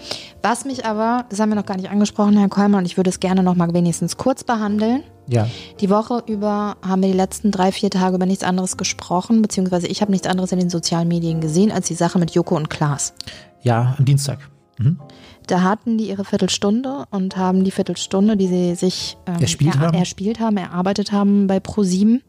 Was 0.44 0.64
mich 0.64 0.86
aber, 0.86 1.26
das 1.30 1.40
haben 1.40 1.50
wir 1.50 1.56
noch 1.56 1.66
gar 1.66 1.76
nicht 1.76 1.90
angesprochen, 1.90 2.38
Herr 2.38 2.50
Kolmer, 2.50 2.78
und 2.78 2.86
ich 2.86 2.98
würde 2.98 3.10
es 3.10 3.20
gerne 3.20 3.42
noch 3.42 3.56
mal 3.56 3.74
wenigstens 3.74 4.16
kurz 4.16 4.44
behandeln. 4.44 5.04
Ja. 5.30 5.48
Die 5.80 5.90
Woche 5.90 6.24
über 6.28 6.78
haben 6.82 7.02
wir 7.02 7.10
die 7.10 7.18
letzten 7.18 7.52
drei, 7.52 7.72
vier 7.72 7.90
Tage 7.90 8.16
über 8.16 8.26
nichts 8.26 8.44
anderes 8.44 8.78
gesprochen, 8.78 9.42
beziehungsweise 9.42 9.88
ich 9.88 10.02
habe 10.02 10.12
nichts 10.12 10.28
anderes 10.28 10.52
in 10.52 10.60
den 10.60 10.70
sozialen 10.70 11.08
Medien 11.08 11.40
gesehen 11.40 11.72
als 11.72 11.88
die 11.88 11.94
Sache 11.94 12.20
mit 12.20 12.32
Joko 12.32 12.56
und 12.56 12.70
Klaas. 12.70 13.14
Ja, 13.62 13.96
am 13.98 14.06
Dienstag. 14.06 14.50
Mhm. 14.78 15.00
Da 15.48 15.62
hatten 15.62 15.98
die 15.98 16.10
ihre 16.10 16.26
Viertelstunde 16.26 17.06
und 17.10 17.36
haben 17.38 17.64
die 17.64 17.72
Viertelstunde, 17.72 18.38
die 18.38 18.48
sie 18.48 18.76
sich 18.76 19.18
ähm, 19.26 19.42
Erspielt 19.42 19.80
haben? 19.80 19.98
erspielt 19.98 20.40
haben, 20.40 20.58
erarbeitet 20.58 21.12
haben 21.12 21.48
bei 21.48 21.58
Pro7. 21.58 22.22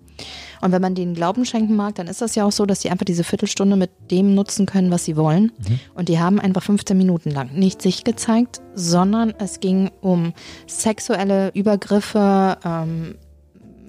Und 0.61 0.73
wenn 0.73 0.83
man 0.83 0.95
denen 0.95 1.15
Glauben 1.15 1.45
schenken 1.45 1.75
mag, 1.75 1.95
dann 1.95 2.07
ist 2.07 2.21
das 2.21 2.35
ja 2.35 2.45
auch 2.45 2.53
so, 2.53 2.67
dass 2.67 2.81
die 2.81 2.91
einfach 2.91 3.05
diese 3.05 3.25
Viertelstunde 3.25 3.77
mit 3.77 3.91
dem 4.11 4.35
nutzen 4.35 4.67
können, 4.67 4.91
was 4.91 5.05
sie 5.05 5.17
wollen. 5.17 5.53
Mhm. 5.67 5.81
Und 5.95 6.09
die 6.09 6.19
haben 6.19 6.39
einfach 6.39 6.63
15 6.63 6.97
Minuten 6.97 7.31
lang 7.31 7.53
nicht 7.55 7.81
sich 7.81 8.05
gezeigt, 8.05 8.61
sondern 8.75 9.33
es 9.39 9.61
ging 9.61 9.91
um 10.01 10.35
sexuelle 10.67 11.51
Übergriffe 11.55 12.59
ähm, 12.65 13.17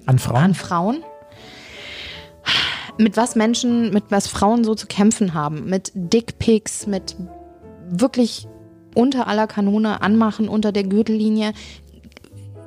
An 0.06 0.18
Frauen? 0.18 0.42
an 0.42 0.54
Frauen. 0.54 1.04
Mit 2.98 3.16
was 3.16 3.36
Menschen, 3.36 3.92
mit 3.92 4.04
was 4.10 4.26
Frauen 4.26 4.64
so 4.64 4.74
zu 4.74 4.86
kämpfen 4.86 5.34
haben. 5.34 5.66
Mit 5.66 5.92
Dickpics, 5.94 6.86
mit 6.86 7.16
wirklich 7.88 8.46
unter 8.94 9.26
aller 9.26 9.46
Kanone 9.46 10.02
anmachen, 10.02 10.48
unter 10.48 10.72
der 10.72 10.84
Gürtellinie. 10.84 11.52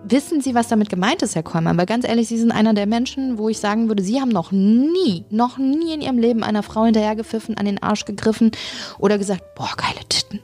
Wissen 0.07 0.39
Sie, 0.39 0.53
was 0.53 0.67
damit 0.67 0.89
gemeint 0.89 1.23
ist, 1.23 1.33
Herr 1.33 1.41
Kollmann? 1.41 1.79
Weil 1.79 1.87
ganz 1.87 2.07
ehrlich, 2.07 2.27
Sie 2.27 2.37
sind 2.37 2.51
einer 2.51 2.75
der 2.75 2.85
Menschen, 2.85 3.39
wo 3.39 3.49
ich 3.49 3.57
sagen 3.57 3.87
würde, 3.87 4.03
Sie 4.03 4.21
haben 4.21 4.29
noch 4.29 4.51
nie, 4.51 5.25
noch 5.31 5.57
nie 5.57 5.95
in 5.95 6.01
Ihrem 6.01 6.19
Leben 6.19 6.43
einer 6.43 6.61
Frau 6.61 6.85
hinterhergepfiffen, 6.85 7.57
an 7.57 7.65
den 7.65 7.81
Arsch 7.81 8.05
gegriffen 8.05 8.51
oder 8.99 9.17
gesagt, 9.17 9.55
boah, 9.55 9.71
geile 9.75 10.07
Titten. 10.07 10.41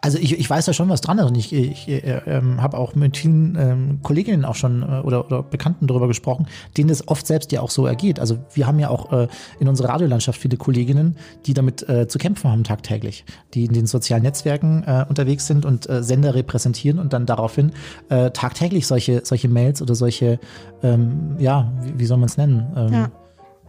Also 0.00 0.18
ich, 0.18 0.38
ich 0.38 0.48
weiß 0.48 0.66
da 0.66 0.72
schon 0.72 0.88
was 0.88 1.00
dran 1.00 1.18
und 1.18 1.36
ich, 1.36 1.52
ich 1.52 1.88
äh, 1.88 2.20
ähm, 2.26 2.62
habe 2.62 2.78
auch 2.78 2.94
mit 2.94 3.16
vielen 3.16 3.56
ähm, 3.58 3.98
Kolleginnen 4.02 4.44
auch 4.44 4.54
schon 4.54 4.82
äh, 4.82 5.00
oder, 5.00 5.26
oder 5.26 5.42
Bekannten 5.42 5.86
darüber 5.88 6.06
gesprochen, 6.06 6.46
denen 6.76 6.90
es 6.90 7.08
oft 7.08 7.26
selbst 7.26 7.50
ja 7.50 7.62
auch 7.62 7.70
so 7.70 7.84
ergeht. 7.86 8.20
Also 8.20 8.38
wir 8.54 8.66
haben 8.66 8.78
ja 8.78 8.90
auch 8.90 9.12
äh, 9.12 9.28
in 9.58 9.68
unserer 9.68 9.88
Radiolandschaft 9.88 10.40
viele 10.40 10.56
Kolleginnen, 10.56 11.16
die 11.46 11.54
damit 11.54 11.88
äh, 11.88 12.06
zu 12.06 12.18
kämpfen 12.18 12.50
haben 12.50 12.62
tagtäglich, 12.62 13.24
die 13.54 13.64
in 13.64 13.72
den 13.72 13.86
sozialen 13.86 14.22
Netzwerken 14.22 14.84
äh, 14.86 15.04
unterwegs 15.08 15.46
sind 15.46 15.64
und 15.64 15.88
äh, 15.88 16.02
Sender 16.02 16.34
repräsentieren 16.34 17.00
und 17.00 17.12
dann 17.12 17.26
daraufhin 17.26 17.72
äh, 18.08 18.30
tagtäglich 18.30 18.86
solche, 18.86 19.22
solche 19.24 19.48
Mails 19.48 19.82
oder 19.82 19.96
solche, 19.96 20.38
ähm, 20.82 21.36
ja, 21.38 21.72
wie, 21.82 21.98
wie 21.98 22.06
soll 22.06 22.18
man 22.18 22.28
es 22.28 22.36
nennen? 22.36 22.66
Ähm, 22.76 22.92
Ja. 22.92 23.10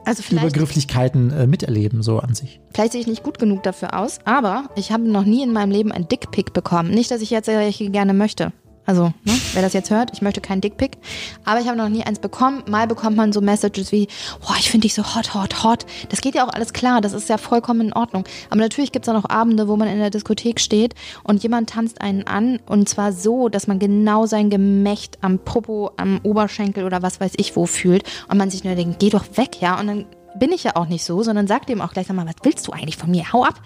Also 0.06 0.24
Übergrifflichkeiten 0.32 1.32
äh, 1.32 1.48
miterleben, 1.48 2.02
so 2.02 2.20
an 2.20 2.34
sich. 2.34 2.60
Vielleicht 2.74 2.94
sehe 2.94 3.02
ich 3.02 3.08
nicht 3.08 3.24
gut 3.24 3.40
genug 3.40 3.64
dafür 3.64 3.98
aus, 3.98 4.20
aber 4.26 4.70
ich 4.76 4.92
habe 4.92 5.04
noch 5.04 5.26
nie 5.26 5.44
in 5.44 5.54
meinem 5.54 5.72
Leben 5.72 5.92
ein 5.92 6.08
Dickpick 6.08 6.54
bekommen. 6.54 6.90
Nicht, 6.92 7.12
dass 7.12 7.22
ich 7.22 7.30
jetzt 7.30 7.48
welche 7.48 7.90
gerne 7.90 8.14
möchte. 8.14 8.52
Also, 8.90 9.14
ne, 9.24 9.34
wer 9.54 9.62
das 9.62 9.74
jetzt 9.74 9.92
hört, 9.92 10.10
ich 10.14 10.24
möchte 10.24 10.42
keinen 10.42 10.62
Dickpick. 10.62 10.98
Aber 11.46 11.60
ich 11.60 11.68
habe 11.68 11.78
noch 11.78 11.90
nie 11.90 12.04
eins 12.04 12.18
bekommen. 12.18 12.64
Mal 12.68 12.88
bekommt 12.88 13.16
man 13.16 13.32
so 13.32 13.40
Messages 13.40 13.92
wie, 13.92 14.08
boah, 14.42 14.56
ich 14.58 14.72
finde 14.72 14.86
dich 14.86 14.96
so 14.96 15.04
hot, 15.14 15.36
hot, 15.36 15.64
hot. 15.64 15.86
Das 16.10 16.22
geht 16.22 16.34
ja 16.34 16.44
auch 16.44 16.52
alles 16.52 16.74
klar, 16.74 17.00
das 17.00 17.14
ist 17.14 17.30
ja 17.30 17.38
vollkommen 17.38 17.82
in 17.82 17.94
Ordnung. 17.94 18.24
Aber 18.50 18.62
natürlich 18.62 18.92
gibt 18.92 19.06
es 19.06 19.10
auch 19.10 19.14
noch 19.14 19.30
Abende, 19.30 19.68
wo 19.68 19.76
man 19.76 19.88
in 19.88 20.00
der 20.00 20.10
Diskothek 20.10 20.60
steht 20.60 20.96
und 21.24 21.44
jemand 21.44 21.70
tanzt 21.70 22.02
einen 22.02 22.26
an 22.26 22.62
und 22.66 22.90
zwar 22.90 23.14
so, 23.14 23.48
dass 23.48 23.68
man 23.68 23.78
genau 23.78 24.26
sein 24.26 24.50
Gemächt 24.50 25.20
am 25.22 25.38
Popo, 25.38 25.92
am 25.98 26.20
Oberschenkel 26.24 26.84
oder 26.84 27.04
was 27.04 27.22
weiß 27.22 27.34
ich 27.38 27.56
wo 27.56 27.68
fühlt 27.68 28.02
und 28.28 28.40
man 28.40 28.50
sich 28.50 28.64
nur 28.64 28.74
denkt, 28.74 28.98
geh 28.98 29.12
doch 29.12 29.26
weg, 29.36 29.62
ja. 29.62 29.80
Und 29.80 29.86
dann 29.86 30.06
bin 30.40 30.52
ich 30.52 30.64
ja 30.64 30.76
auch 30.76 30.88
nicht 30.88 31.04
so, 31.04 31.22
sondern 31.22 31.46
sag 31.46 31.68
dem 31.68 31.82
auch 31.82 31.94
gleich, 31.94 32.08
sag 32.08 32.16
mal, 32.16 32.26
was 32.26 32.38
willst 32.42 32.68
du 32.68 32.72
eigentlich 32.72 32.98
von 32.98 33.12
mir? 33.12 33.32
Hau 33.32 33.44
ab. 33.44 33.62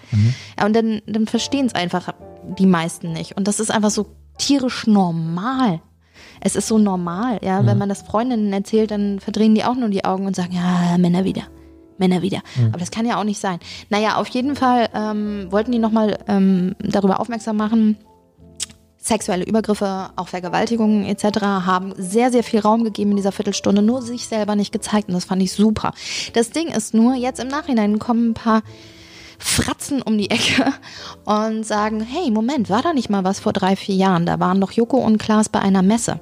Ja, 0.58 0.66
und 0.66 0.76
dann, 0.76 1.00
dann 1.06 1.26
verstehen 1.26 1.64
es 1.64 1.74
einfach 1.74 2.12
die 2.58 2.66
meisten 2.66 3.14
nicht. 3.14 3.38
Und 3.38 3.48
das 3.48 3.58
ist 3.58 3.70
einfach 3.70 3.90
so 3.90 4.06
tierisch 4.38 4.86
normal. 4.86 5.80
Es 6.40 6.56
ist 6.56 6.68
so 6.68 6.78
normal, 6.78 7.38
ja. 7.42 7.64
Wenn 7.64 7.78
man 7.78 7.88
das 7.88 8.02
Freundinnen 8.02 8.52
erzählt, 8.52 8.90
dann 8.90 9.20
verdrehen 9.20 9.54
die 9.54 9.64
auch 9.64 9.76
nur 9.76 9.88
die 9.88 10.04
Augen 10.04 10.26
und 10.26 10.36
sagen, 10.36 10.52
ja, 10.52 10.96
Männer 10.98 11.24
wieder. 11.24 11.44
Männer 11.96 12.22
wieder. 12.22 12.40
Aber 12.68 12.78
das 12.78 12.90
kann 12.90 13.06
ja 13.06 13.18
auch 13.18 13.24
nicht 13.24 13.40
sein. 13.40 13.60
Naja, 13.88 14.16
auf 14.16 14.28
jeden 14.28 14.56
Fall 14.56 14.88
ähm, 14.94 15.46
wollten 15.50 15.72
die 15.72 15.78
nochmal 15.78 16.18
ähm, 16.26 16.74
darüber 16.80 17.20
aufmerksam 17.20 17.56
machen, 17.56 17.96
sexuelle 19.04 19.44
Übergriffe, 19.44 20.10
auch 20.16 20.28
Vergewaltigungen 20.28 21.04
etc. 21.04 21.40
haben 21.42 21.92
sehr, 21.96 22.32
sehr 22.32 22.42
viel 22.42 22.60
Raum 22.60 22.84
gegeben 22.84 23.10
in 23.10 23.16
dieser 23.18 23.32
Viertelstunde, 23.32 23.82
nur 23.82 24.02
sich 24.02 24.26
selber 24.26 24.56
nicht 24.56 24.72
gezeigt 24.72 25.08
und 25.08 25.14
das 25.14 25.26
fand 25.26 25.42
ich 25.42 25.52
super. 25.52 25.92
Das 26.32 26.50
Ding 26.50 26.68
ist 26.68 26.94
nur, 26.94 27.14
jetzt 27.14 27.38
im 27.38 27.48
Nachhinein 27.48 27.98
kommen 27.98 28.30
ein 28.30 28.34
paar 28.34 28.62
Fratzen 29.46 30.00
um 30.00 30.16
die 30.16 30.30
Ecke 30.30 30.72
und 31.26 31.64
sagen, 31.64 32.00
hey, 32.00 32.30
Moment, 32.30 32.70
war 32.70 32.80
da 32.80 32.94
nicht 32.94 33.10
mal 33.10 33.24
was 33.24 33.40
vor 33.40 33.52
drei, 33.52 33.76
vier 33.76 33.94
Jahren? 33.94 34.24
Da 34.24 34.40
waren 34.40 34.58
doch 34.58 34.72
Joko 34.72 34.96
und 34.96 35.18
Klaas 35.18 35.50
bei 35.50 35.60
einer 35.60 35.82
Messe. 35.82 36.18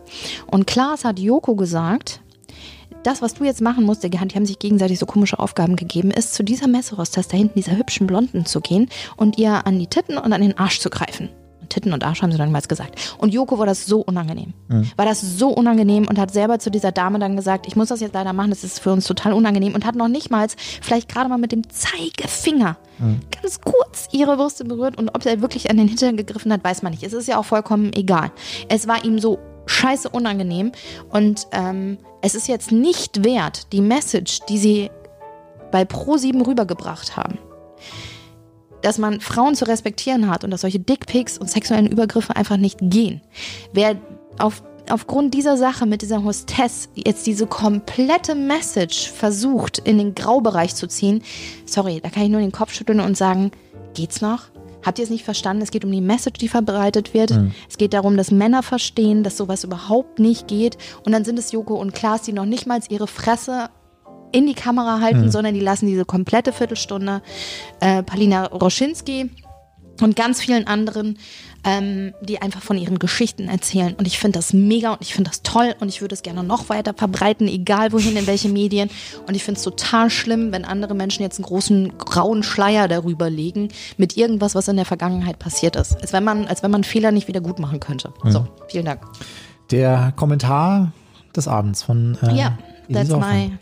Und 0.48 0.66
Klaas 0.66 1.04
hat 1.04 1.20
Joko 1.20 1.54
gesagt, 1.54 2.20
das, 3.04 3.22
was 3.22 3.34
du 3.34 3.44
jetzt 3.44 3.60
machen 3.60 3.84
musst, 3.84 4.02
die 4.02 4.18
haben 4.18 4.44
sich 4.44 4.58
gegenseitig 4.58 4.98
so 4.98 5.06
komische 5.06 5.38
Aufgaben 5.38 5.76
gegeben, 5.76 6.10
ist 6.10 6.34
zu 6.34 6.42
dieser 6.42 6.66
Messerosters 6.66 7.28
da 7.28 7.36
hinten, 7.36 7.60
dieser 7.60 7.76
hübschen 7.76 8.08
Blonden 8.08 8.44
zu 8.44 8.60
gehen 8.60 8.90
und 9.16 9.38
ihr 9.38 9.66
an 9.66 9.78
die 9.78 9.86
Titten 9.86 10.18
und 10.18 10.32
an 10.32 10.42
den 10.42 10.58
Arsch 10.58 10.80
zu 10.80 10.90
greifen. 10.90 11.30
Titten 11.72 11.92
und 11.92 12.04
Arsch 12.04 12.22
haben 12.22 12.30
sie 12.32 12.38
dann 12.38 12.48
damals 12.48 12.68
gesagt. 12.68 13.16
Und 13.18 13.32
Joko 13.32 13.58
war 13.58 13.66
das 13.66 13.86
so 13.86 14.00
unangenehm. 14.00 14.52
War 14.96 15.06
das 15.06 15.20
so 15.20 15.48
unangenehm 15.48 16.06
und 16.06 16.18
hat 16.18 16.32
selber 16.32 16.58
zu 16.58 16.70
dieser 16.70 16.92
Dame 16.92 17.18
dann 17.18 17.36
gesagt, 17.36 17.66
ich 17.66 17.76
muss 17.76 17.88
das 17.88 18.00
jetzt 18.00 18.14
leider 18.14 18.32
machen, 18.32 18.50
das 18.50 18.64
ist 18.64 18.78
für 18.80 18.92
uns 18.92 19.06
total 19.06 19.32
unangenehm 19.32 19.74
und 19.74 19.86
hat 19.86 19.94
noch 19.94 20.08
nicht 20.08 20.30
mal, 20.30 20.46
vielleicht 20.80 21.08
gerade 21.08 21.28
mal 21.28 21.38
mit 21.38 21.52
dem 21.52 21.62
Zeigefinger 21.68 22.76
ganz 23.42 23.60
kurz 23.60 24.08
ihre 24.12 24.36
Brüste 24.36 24.64
berührt 24.64 24.96
und 24.98 25.08
ob 25.14 25.24
er 25.26 25.40
wirklich 25.40 25.70
an 25.70 25.76
den 25.76 25.88
Hintern 25.88 26.16
gegriffen 26.16 26.52
hat, 26.52 26.62
weiß 26.62 26.82
man 26.82 26.92
nicht. 26.92 27.02
Es 27.02 27.12
ist 27.12 27.26
ja 27.26 27.38
auch 27.38 27.44
vollkommen 27.44 27.92
egal. 27.94 28.30
Es 28.68 28.86
war 28.86 29.04
ihm 29.04 29.18
so 29.18 29.38
scheiße 29.66 30.08
unangenehm 30.08 30.72
und 31.10 31.46
ähm, 31.52 31.98
es 32.20 32.34
ist 32.34 32.48
jetzt 32.48 32.70
nicht 32.70 33.24
wert, 33.24 33.72
die 33.72 33.80
Message, 33.80 34.40
die 34.48 34.58
sie 34.58 34.90
bei 35.70 35.82
Pro7 35.82 36.46
rübergebracht 36.46 37.16
haben, 37.16 37.38
dass 38.82 38.98
man 38.98 39.20
Frauen 39.20 39.54
zu 39.54 39.66
respektieren 39.66 40.28
hat 40.28 40.44
und 40.44 40.50
dass 40.50 40.60
solche 40.62 40.80
Dickpics 40.80 41.38
und 41.38 41.50
sexuellen 41.50 41.86
Übergriffe 41.86 42.36
einfach 42.36 42.56
nicht 42.56 42.78
gehen. 42.80 43.20
Wer 43.72 43.96
auf, 44.38 44.62
aufgrund 44.90 45.34
dieser 45.34 45.56
Sache 45.56 45.86
mit 45.86 46.02
dieser 46.02 46.24
Hostess 46.24 46.88
jetzt 46.94 47.26
diese 47.26 47.46
komplette 47.46 48.34
Message 48.34 49.10
versucht, 49.10 49.78
in 49.78 49.98
den 49.98 50.14
Graubereich 50.14 50.74
zu 50.74 50.86
ziehen, 50.86 51.22
sorry, 51.64 52.00
da 52.02 52.10
kann 52.10 52.24
ich 52.24 52.30
nur 52.30 52.40
den 52.40 52.52
Kopf 52.52 52.72
schütteln 52.74 53.00
und 53.00 53.16
sagen, 53.16 53.52
geht's 53.94 54.20
noch? 54.20 54.44
Habt 54.84 54.98
ihr 54.98 55.04
es 55.04 55.10
nicht 55.10 55.24
verstanden? 55.24 55.62
Es 55.62 55.70
geht 55.70 55.84
um 55.84 55.92
die 55.92 56.00
Message, 56.00 56.38
die 56.38 56.48
verbreitet 56.48 57.14
wird. 57.14 57.30
Es 57.68 57.78
geht 57.78 57.94
darum, 57.94 58.16
dass 58.16 58.32
Männer 58.32 58.64
verstehen, 58.64 59.22
dass 59.22 59.36
sowas 59.36 59.62
überhaupt 59.62 60.18
nicht 60.18 60.48
geht. 60.48 60.76
Und 61.04 61.12
dann 61.12 61.24
sind 61.24 61.38
es 61.38 61.52
Joko 61.52 61.76
und 61.76 61.94
Klaas, 61.94 62.22
die 62.22 62.32
noch 62.32 62.46
nicht 62.46 62.66
mal 62.66 62.80
ihre 62.88 63.06
Fresse 63.06 63.70
in 64.32 64.46
die 64.46 64.54
Kamera 64.54 65.00
halten, 65.00 65.30
sondern 65.30 65.54
die 65.54 65.60
lassen 65.60 65.86
diese 65.86 66.04
komplette 66.04 66.52
Viertelstunde 66.52 67.22
äh, 67.80 68.02
Palina 68.02 68.46
Roschinski 68.46 69.30
und 70.00 70.16
ganz 70.16 70.40
vielen 70.40 70.66
anderen, 70.66 71.18
ähm, 71.64 72.12
die 72.22 72.42
einfach 72.42 72.62
von 72.62 72.76
ihren 72.76 72.98
Geschichten 72.98 73.48
erzählen. 73.48 73.94
Und 73.94 74.06
ich 74.06 74.18
finde 74.18 74.38
das 74.38 74.52
mega 74.52 74.92
und 74.92 75.02
ich 75.02 75.14
finde 75.14 75.30
das 75.30 75.42
toll 75.42 75.74
und 75.80 75.88
ich 75.88 76.00
würde 76.00 76.14
es 76.14 76.22
gerne 76.22 76.42
noch 76.42 76.68
weiter 76.68 76.94
verbreiten, 76.94 77.46
egal 77.46 77.92
wohin, 77.92 78.16
in 78.16 78.26
welche 78.26 78.48
Medien. 78.48 78.90
Und 79.26 79.34
ich 79.34 79.44
finde 79.44 79.58
es 79.58 79.64
total 79.64 80.10
schlimm, 80.10 80.50
wenn 80.50 80.64
andere 80.64 80.94
Menschen 80.94 81.22
jetzt 81.22 81.38
einen 81.38 81.44
großen 81.44 81.98
grauen 81.98 82.42
Schleier 82.42 82.88
darüber 82.88 83.30
legen 83.30 83.68
mit 83.96 84.16
irgendwas, 84.16 84.54
was 84.54 84.68
in 84.68 84.76
der 84.76 84.86
Vergangenheit 84.86 85.38
passiert 85.38 85.76
ist. 85.76 86.00
Als 86.00 86.12
wenn 86.12 86.24
man, 86.24 86.46
als 86.46 86.62
wenn 86.62 86.70
man 86.70 86.84
Fehler 86.84 87.12
nicht 87.12 87.28
wieder 87.28 87.40
gut 87.40 87.58
machen 87.58 87.78
könnte. 87.78 88.12
So, 88.24 88.46
vielen 88.68 88.86
Dank. 88.86 89.02
Der 89.70 90.12
Kommentar 90.16 90.92
des 91.36 91.48
Abends 91.48 91.82
von 91.82 92.18
äh, 92.22 92.34
Ja, 92.34 92.58
Easy 92.88 93.08
that's 93.08 93.10
my. 93.10 93.52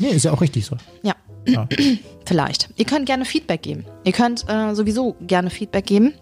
Nee, 0.00 0.08
ist 0.08 0.24
ja 0.24 0.32
auch 0.32 0.40
richtig 0.40 0.66
so. 0.66 0.76
Ja. 1.02 1.14
Ja. 1.46 1.68
Vielleicht. 2.26 2.70
Ihr 2.76 2.84
könnt 2.84 3.06
gerne 3.06 3.24
Feedback 3.24 3.62
geben. 3.62 3.84
Ihr 4.04 4.12
könnt 4.12 4.44
äh, 4.48 4.74
sowieso 4.74 5.16
gerne 5.20 5.50
Feedback 5.50 5.86
geben. 5.86 6.14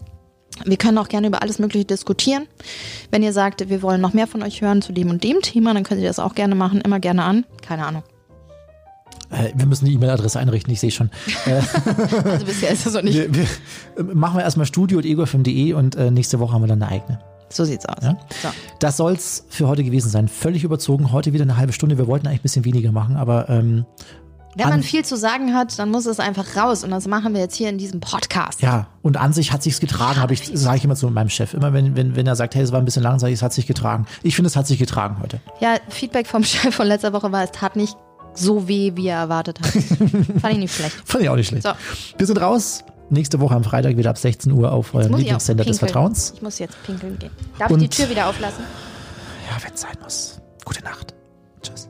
Wir 0.65 0.77
können 0.77 0.99
auch 0.99 1.09
gerne 1.09 1.29
über 1.29 1.43
alles 1.43 1.59
Mögliche 1.59 1.85
diskutieren. 1.85 2.47
Wenn 3.11 3.23
ihr 3.23 3.33
sagt, 3.33 3.69
wir 3.69 3.83
wollen 3.83 4.01
noch 4.01 4.13
mehr 4.13 4.27
von 4.27 4.43
euch 4.43 4.61
hören 4.61 4.83
zu 4.83 4.93
dem 4.93 5.11
und 5.11 5.23
dem 5.23 5.41
Thema, 5.41 5.73
dann 5.73 5.85
könnt 5.85 6.01
ihr 6.01 6.09
das 6.09 6.19
auch 6.19 6.35
gerne 6.35 6.55
machen. 6.55 6.81
Immer 6.81 7.01
gerne 7.01 7.23
an. 7.23 7.45
Keine 7.63 7.87
Ahnung. 7.87 8.03
Äh, 9.31 9.53
wir 9.55 9.67
müssen 9.67 9.85
die 9.85 9.93
E-Mail-Adresse 9.95 10.39
einrichten, 10.39 10.73
ich 10.73 10.81
sehe 10.81 10.91
schon. 10.91 11.11
Also 12.25 12.47
bisher 12.47 12.71
ist 12.71 12.87
das 12.87 12.95
noch 12.95 13.03
nicht. 13.03 13.17
Wir, 13.19 13.35
wir, 13.35 13.43
äh, 13.43 14.15
machen 14.15 14.39
wir 14.39 14.43
erstmal 14.43 14.67
studio.egofm.de 14.67 15.75
und 15.75 15.97
äh, 15.97 16.11
nächste 16.11 16.41
Woche 16.41 16.55
haben 16.55 16.63
wir 16.63 16.69
dann 16.69 16.83
eine 16.83 16.93
eigene. 16.93 17.21
So 17.51 17.65
sieht's 17.65 17.87
aus. 17.87 18.03
Ja? 18.03 18.17
So. 18.43 18.49
Das 18.79 18.97
soll's 18.97 19.45
für 19.49 19.69
heute 19.69 19.85
gewesen 19.85 20.11
sein. 20.11 20.29
Völlig 20.29 20.65
überzogen. 20.65 21.13
Heute 21.13 21.33
wieder 21.33 21.43
eine 21.45 21.57
halbe 21.57 21.73
Stunde. 21.73 21.99
Wir 21.99 22.07
wollten 22.07 22.27
eigentlich 22.27 22.41
ein 22.41 22.43
bisschen 22.43 22.65
weniger 22.65 22.93
machen, 22.93 23.17
aber 23.17 23.49
ähm, 23.49 23.85
Wenn 24.55 24.65
An- 24.67 24.71
man 24.71 24.83
viel 24.83 25.05
zu 25.05 25.17
sagen 25.17 25.55
hat, 25.55 25.79
dann 25.79 25.91
muss 25.91 26.07
es 26.07 26.21
einfach 26.21 26.57
raus. 26.57 26.85
Und 26.85 26.91
das 26.91 27.07
machen 27.07 27.33
wir 27.35 27.41
jetzt 27.41 27.55
hier 27.55 27.69
in 27.69 27.79
diesem 27.79 28.01
Podcast. 28.01 28.61
ja, 28.63 28.89
und 29.03 29.17
an 29.17 29.33
sich 29.33 29.53
hat 29.53 29.63
sich's 29.63 29.81
getragen, 29.81 30.21
habe 30.21 30.35
ich, 30.35 30.51
sage 30.53 30.77
ich 30.79 30.85
immer 30.85 30.97
zu 30.97 31.09
meinem 31.11 31.31
Chef. 31.31 31.55
Immer 31.55 31.73
wenn, 31.73 31.97
wenn, 31.97 32.17
wenn 32.17 32.27
er 32.27 32.37
sagt, 32.37 32.55
hey, 32.55 32.63
es 32.63 32.73
war 32.73 32.79
ein 32.81 32.85
bisschen 32.85 33.03
lang, 33.03 33.19
sage 33.19 33.33
ich, 33.33 33.39
es 33.39 33.43
hat 33.43 33.53
sich 33.53 33.67
getragen. 33.67 34.07
Ich 34.23 34.35
finde, 34.35 34.49
es 34.49 34.57
hat 34.57 34.67
sich 34.67 34.79
getragen 34.79 35.17
heute. 35.23 35.41
Ja, 35.61 35.77
Feedback 35.89 36.27
vom 36.27 36.45
Chef 36.45 36.75
von 36.75 36.87
letzter 36.87 37.13
Woche 37.13 37.31
war, 37.33 37.43
es 37.45 37.53
tat 37.53 37.77
nicht 37.77 37.97
so 38.35 38.69
weh, 38.69 38.93
wie 38.95 39.09
er 39.09 39.19
erwartet 39.19 39.59
hat. 39.61 39.69
Fand 40.41 40.53
ich 40.53 40.59
nicht 40.59 40.75
schlecht. 40.75 40.97
Fand 41.05 41.25
ich 41.25 41.29
auch 41.31 41.37
nicht 41.37 41.49
schlecht. 41.49 41.63
So. 41.65 41.71
Wir 42.19 42.27
sind 42.27 42.41
raus. 42.41 42.85
Nächste 43.11 43.41
Woche 43.41 43.55
am 43.55 43.65
Freitag 43.65 43.97
wieder 43.97 44.11
ab 44.11 44.19
16 44.19 44.53
Uhr 44.53 44.73
auf 44.73 44.95
eurem 44.95 45.15
Lieblingssender 45.15 45.65
des. 45.65 45.79
Vertrauens. 45.79 46.33
Ich 46.35 46.43
muss 46.43 46.59
jetzt 46.59 46.77
pinkeln 46.85 47.19
gehen. 47.19 47.31
Darf 47.59 47.71
Und- 47.71 47.83
ich 47.83 47.91
die 47.91 47.97
Tür 48.03 48.11
wieder 48.11 48.29
auflassen? 48.29 48.65
Ja, 49.51 49.63
wenn 49.65 49.73
es 49.75 49.81
sein 49.81 49.97
muss. 50.03 50.41
Gute 50.65 50.83
Nacht. 50.85 51.15
Tschüss. 51.63 51.89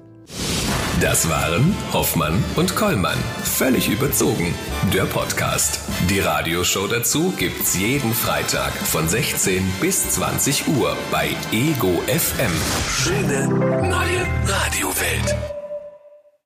Das 1.00 1.28
waren 1.28 1.74
Hoffmann 1.92 2.42
und 2.56 2.74
Kollmann. 2.76 3.18
Völlig 3.42 3.88
überzogen. 3.88 4.54
Der 4.94 5.04
Podcast. 5.04 5.80
Die 6.08 6.20
Radioshow 6.20 6.86
dazu 6.86 7.32
gibt's 7.36 7.76
jeden 7.76 8.12
Freitag 8.14 8.72
von 8.72 9.08
16 9.08 9.62
bis 9.80 10.10
20 10.10 10.68
Uhr 10.68 10.96
bei 11.10 11.30
Ego 11.52 12.00
FM. 12.06 12.52
Schöne 12.88 13.48
neue 13.48 14.26
Radiowelt. 14.46 15.57